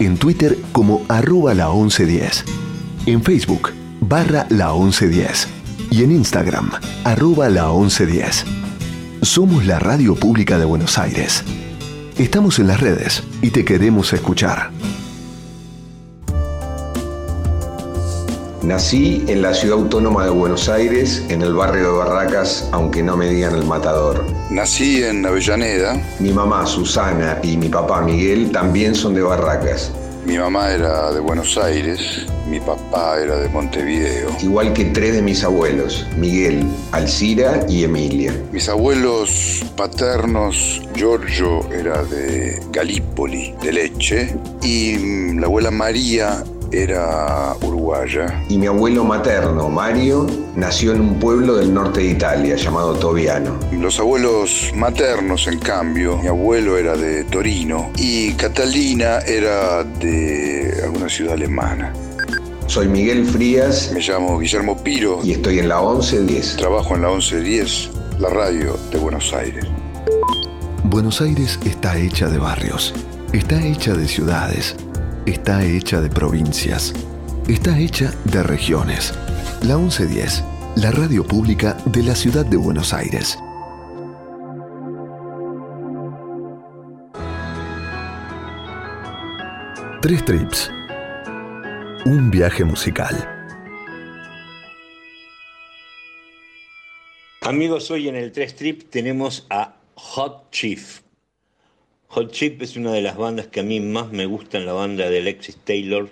En 0.00 0.16
Twitter 0.16 0.58
como 0.72 1.04
arroba 1.08 1.54
la 1.54 1.68
1110. 1.68 2.44
En 3.06 3.22
Facebook 3.22 3.70
barra 4.00 4.46
la 4.50 4.72
1110. 4.72 5.48
Y 5.90 6.02
en 6.02 6.10
Instagram 6.10 6.70
arroba 7.04 7.48
la 7.48 7.68
1110. 7.68 8.44
Somos 9.22 9.64
la 9.64 9.78
radio 9.78 10.16
pública 10.16 10.58
de 10.58 10.64
Buenos 10.64 10.98
Aires. 10.98 11.44
Estamos 12.18 12.58
en 12.58 12.66
las 12.66 12.80
redes 12.80 13.22
y 13.40 13.50
te 13.50 13.64
queremos 13.64 14.12
escuchar. 14.12 14.73
Nací 18.64 19.22
en 19.28 19.42
la 19.42 19.52
ciudad 19.52 19.78
autónoma 19.78 20.24
de 20.24 20.30
Buenos 20.30 20.70
Aires, 20.70 21.22
en 21.28 21.42
el 21.42 21.52
barrio 21.52 21.92
de 21.92 21.98
Barracas, 21.98 22.66
aunque 22.72 23.02
no 23.02 23.14
me 23.14 23.28
digan 23.28 23.54
el 23.54 23.64
matador. 23.64 24.24
Nací 24.48 25.02
en 25.02 25.26
Avellaneda. 25.26 26.00
Mi 26.18 26.32
mamá, 26.32 26.64
Susana, 26.64 27.38
y 27.42 27.58
mi 27.58 27.68
papá, 27.68 28.00
Miguel, 28.00 28.50
también 28.52 28.94
son 28.94 29.14
de 29.14 29.20
Barracas. 29.20 29.92
Mi 30.24 30.38
mamá 30.38 30.70
era 30.70 31.12
de 31.12 31.20
Buenos 31.20 31.58
Aires, 31.58 32.24
mi 32.48 32.58
papá 32.58 33.18
era 33.20 33.36
de 33.36 33.50
Montevideo. 33.50 34.30
Igual 34.40 34.72
que 34.72 34.86
tres 34.86 35.12
de 35.12 35.20
mis 35.20 35.44
abuelos, 35.44 36.06
Miguel, 36.16 36.66
Alcira 36.92 37.66
y 37.68 37.84
Emilia. 37.84 38.32
Mis 38.50 38.70
abuelos 38.70 39.62
paternos, 39.76 40.80
Giorgio 40.94 41.70
era 41.70 42.02
de 42.04 42.58
Galípoli, 42.72 43.54
de 43.62 43.72
Leche, 43.72 44.34
y 44.62 44.96
mm, 44.96 45.40
la 45.40 45.46
abuela 45.46 45.70
María 45.70 46.42
era 46.82 47.54
uruguaya. 47.62 48.42
Y 48.48 48.58
mi 48.58 48.66
abuelo 48.66 49.04
materno, 49.04 49.68
Mario, 49.68 50.26
nació 50.56 50.92
en 50.92 51.00
un 51.00 51.18
pueblo 51.18 51.56
del 51.56 51.72
norte 51.72 52.00
de 52.00 52.06
Italia 52.06 52.56
llamado 52.56 52.94
Tobiano. 52.94 53.58
Los 53.72 53.98
abuelos 54.00 54.72
maternos, 54.74 55.46
en 55.46 55.58
cambio, 55.58 56.18
mi 56.18 56.28
abuelo 56.28 56.76
era 56.76 56.96
de 56.96 57.24
Torino 57.24 57.90
y 57.96 58.32
Catalina 58.34 59.18
era 59.20 59.84
de 59.84 60.80
alguna 60.84 61.08
ciudad 61.08 61.34
alemana. 61.34 61.92
Soy 62.66 62.88
Miguel 62.88 63.26
Frías. 63.26 63.92
Me 63.92 64.00
llamo 64.00 64.38
Guillermo 64.38 64.82
Piro. 64.82 65.20
Y 65.22 65.32
estoy 65.32 65.58
en 65.58 65.68
la 65.68 65.80
1110. 65.80 66.56
Trabajo 66.56 66.96
en 66.96 67.02
la 67.02 67.08
1110, 67.10 67.90
la 68.18 68.30
radio 68.30 68.76
de 68.90 68.98
Buenos 68.98 69.32
Aires. 69.32 69.64
Buenos 70.84 71.20
Aires 71.20 71.58
está 71.64 71.96
hecha 71.98 72.28
de 72.28 72.38
barrios, 72.38 72.94
está 73.32 73.60
hecha 73.64 73.94
de 73.94 74.06
ciudades, 74.06 74.76
está 75.26 75.64
hecha 75.64 76.00
de 76.00 76.10
provincias, 76.10 76.92
está 77.48 77.78
hecha 77.78 78.12
de 78.24 78.42
regiones. 78.42 79.14
La 79.62 79.76
1110, 79.76 80.44
la 80.76 80.90
radio 80.90 81.26
pública 81.26 81.76
de 81.86 82.02
la 82.02 82.14
ciudad 82.14 82.44
de 82.44 82.56
Buenos 82.56 82.92
Aires. 82.92 83.38
Tres 90.02 90.22
trips. 90.26 90.70
Un 92.04 92.30
viaje 92.30 92.64
musical. 92.64 93.30
Amigos, 97.40 97.90
hoy 97.90 98.08
en 98.08 98.16
el 98.16 98.32
3 98.32 98.56
Trip 98.56 98.90
tenemos 98.90 99.46
a 99.50 99.76
Hot 99.94 100.50
Chief. 100.50 101.00
Hot 102.14 102.30
Chip 102.30 102.62
es 102.62 102.76
una 102.76 102.92
de 102.92 103.02
las 103.02 103.16
bandas 103.16 103.48
que 103.48 103.58
a 103.58 103.64
mí 103.64 103.80
más 103.80 104.12
me 104.12 104.24
gustan, 104.26 104.66
la 104.66 104.72
banda 104.72 105.10
de 105.10 105.18
Alexis 105.18 105.56
Taylor, 105.56 106.08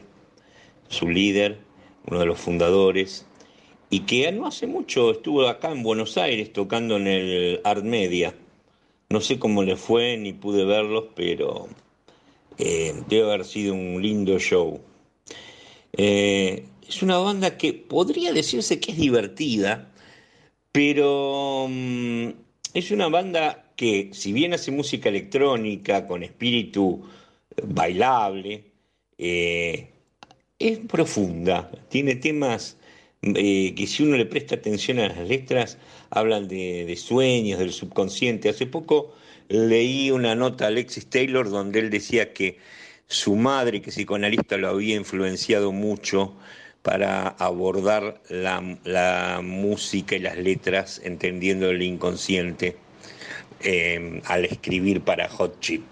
su 0.88 1.08
líder, 1.08 1.60
uno 2.08 2.18
de 2.18 2.26
los 2.26 2.40
fundadores, 2.40 3.24
y 3.88 4.00
que 4.00 4.32
no 4.32 4.48
hace 4.48 4.66
mucho 4.66 5.12
estuvo 5.12 5.46
acá 5.46 5.70
en 5.70 5.84
Buenos 5.84 6.18
Aires 6.18 6.52
tocando 6.52 6.96
en 6.96 7.06
el 7.06 7.60
Art 7.62 7.84
Media. 7.84 8.34
No 9.10 9.20
sé 9.20 9.38
cómo 9.38 9.62
le 9.62 9.76
fue 9.76 10.16
ni 10.16 10.32
pude 10.32 10.64
verlos, 10.64 11.04
pero 11.14 11.68
eh, 12.58 13.00
debe 13.08 13.30
haber 13.30 13.44
sido 13.44 13.74
un 13.74 14.02
lindo 14.02 14.40
show. 14.40 14.80
Eh, 15.92 16.64
es 16.88 17.02
una 17.04 17.18
banda 17.18 17.56
que 17.56 17.74
podría 17.74 18.32
decirse 18.32 18.80
que 18.80 18.90
es 18.90 18.98
divertida, 18.98 19.92
pero 20.72 21.68
mm, 21.70 22.30
es 22.74 22.90
una 22.90 23.08
banda 23.08 23.72
que 23.76 24.10
si 24.12 24.32
bien 24.32 24.54
hace 24.54 24.70
música 24.70 25.08
electrónica 25.08 26.06
con 26.06 26.22
espíritu 26.22 27.02
bailable, 27.64 28.64
eh, 29.18 29.88
es 30.58 30.78
profunda, 30.78 31.70
tiene 31.88 32.16
temas 32.16 32.76
eh, 33.22 33.74
que 33.76 33.86
si 33.86 34.02
uno 34.02 34.16
le 34.16 34.26
presta 34.26 34.56
atención 34.56 34.98
a 34.98 35.08
las 35.08 35.28
letras, 35.28 35.78
hablan 36.10 36.48
de, 36.48 36.94
sueños, 36.96 37.58
del 37.58 37.72
subconsciente. 37.72 38.48
Hace 38.48 38.66
poco 38.66 39.14
leí 39.48 40.10
una 40.10 40.34
nota 40.34 40.64
a 40.64 40.68
Alexis 40.68 41.06
Taylor 41.06 41.48
donde 41.50 41.80
él 41.80 41.90
decía 41.90 42.32
que 42.32 42.58
su 43.06 43.36
madre, 43.36 43.82
que 43.82 43.90
psicoanalista, 43.90 44.56
lo 44.56 44.68
había 44.68 44.96
influenciado 44.96 45.72
mucho 45.72 46.34
para 46.82 47.28
abordar 47.28 48.20
la, 48.28 48.78
la 48.84 49.40
música 49.42 50.16
y 50.16 50.20
las 50.20 50.36
letras 50.36 51.00
entendiendo 51.04 51.70
el 51.70 51.82
inconsciente. 51.82 52.76
Em, 53.64 54.20
al 54.26 54.44
escribir 54.44 55.02
para 55.02 55.28
Hot 55.28 55.60
Chip. 55.60 55.84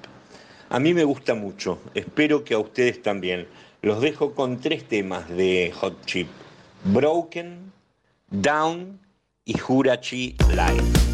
A 0.71 0.81
mí 0.81 0.93
me 0.93 1.05
gusta 1.05 1.35
mucho, 1.35 1.79
espero 1.95 2.43
que 2.43 2.55
a 2.55 2.59
ustedes 2.59 3.01
también. 3.01 3.47
Los 3.83 4.01
dejo 4.01 4.35
con 4.35 4.61
tres 4.61 4.85
temas 4.85 5.29
de 5.29 5.73
Hot 5.77 6.05
Chip. 6.05 6.29
Broken, 6.85 7.73
Down 8.29 8.99
y 9.45 9.55
Hurachi 9.61 10.37
Live. 10.49 11.10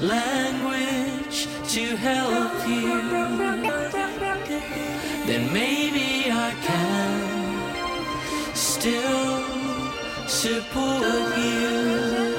language 0.00 1.46
to 1.74 1.96
help 1.96 2.54
you, 2.66 2.88
then 5.26 5.52
maybe 5.52 6.30
I 6.30 6.54
can 6.68 8.54
still 8.54 9.44
support 10.26 11.36
you. 11.36 12.31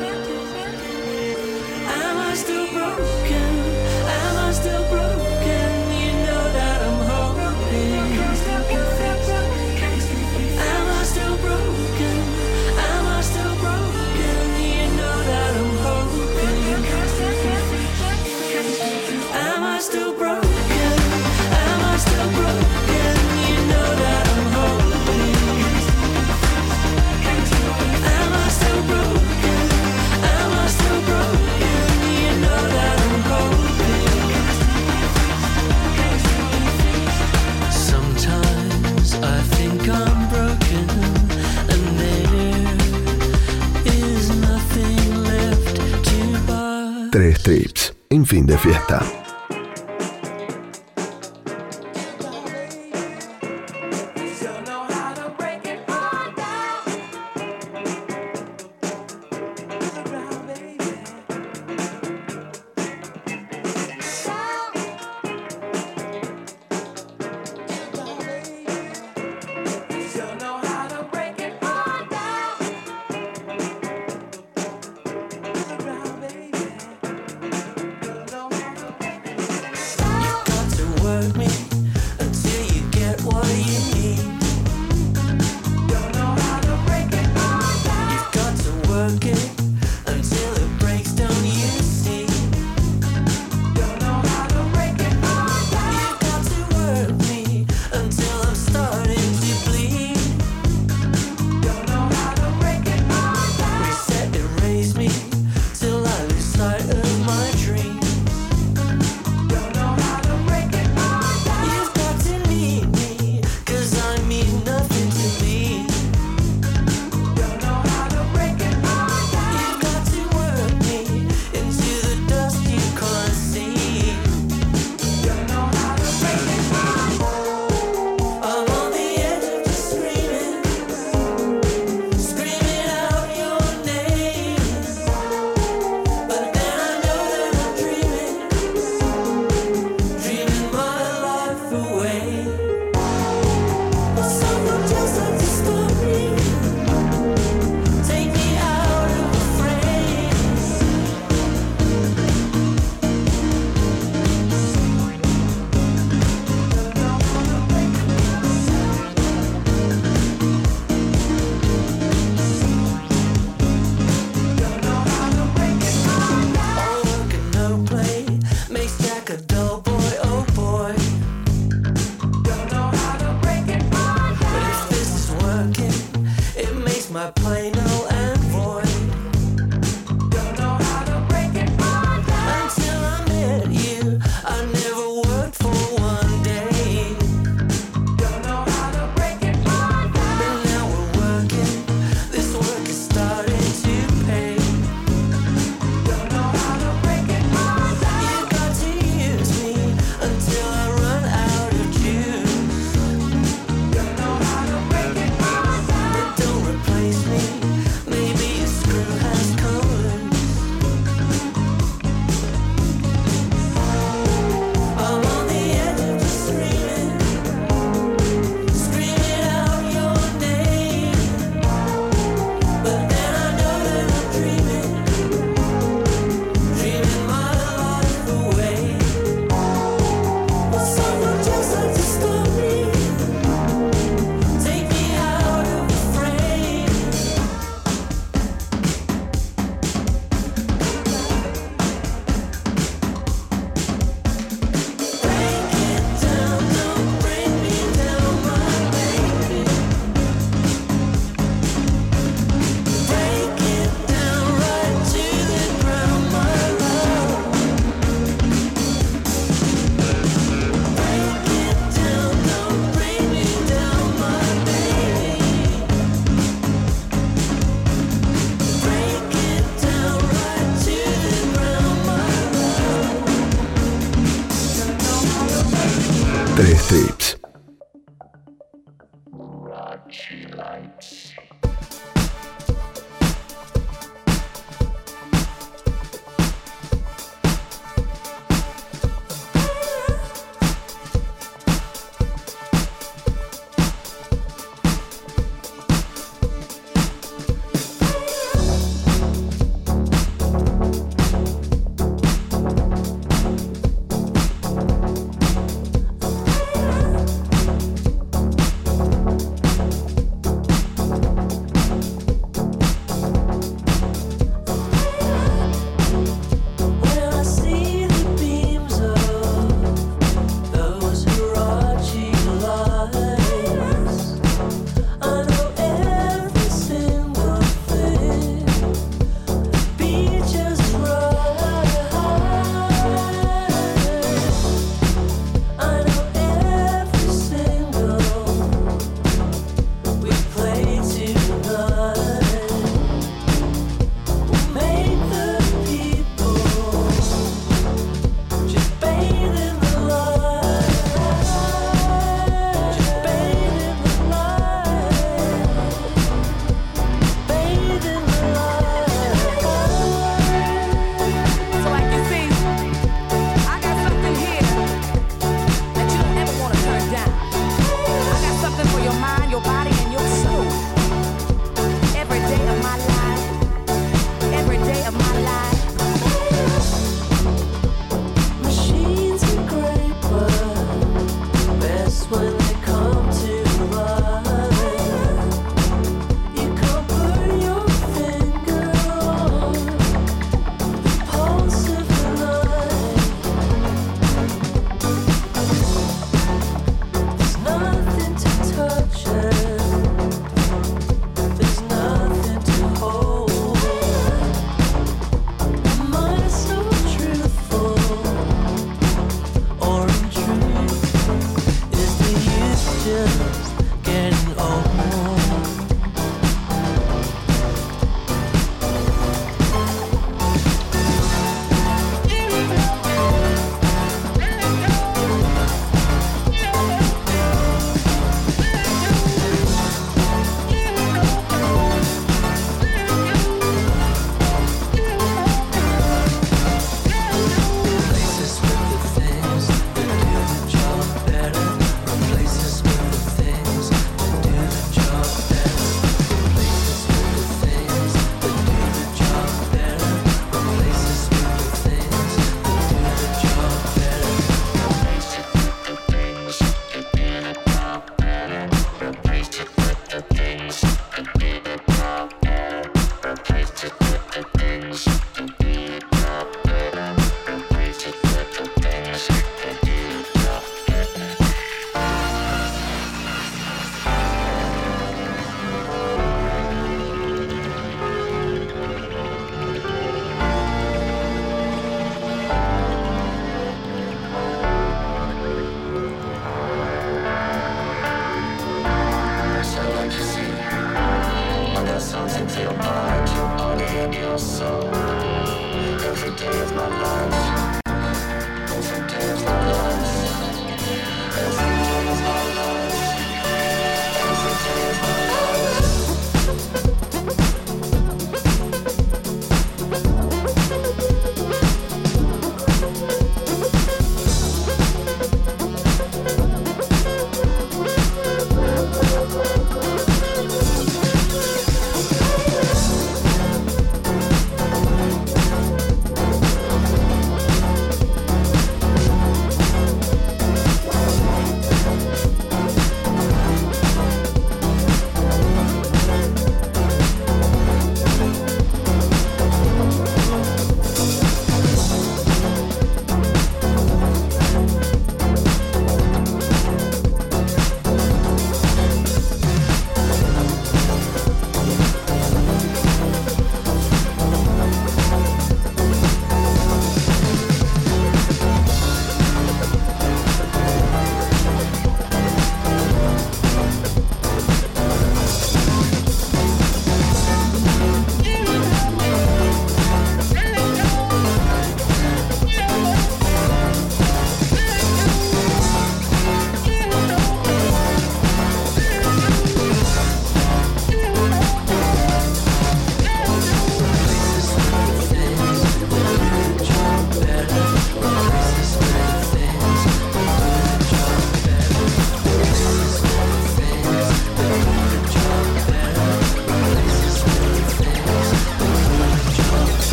fin 48.25 48.45
de 48.45 48.57
fiesta. 48.57 49.22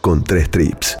Con 0.00 0.24
tres 0.24 0.50
trips. 0.50 0.92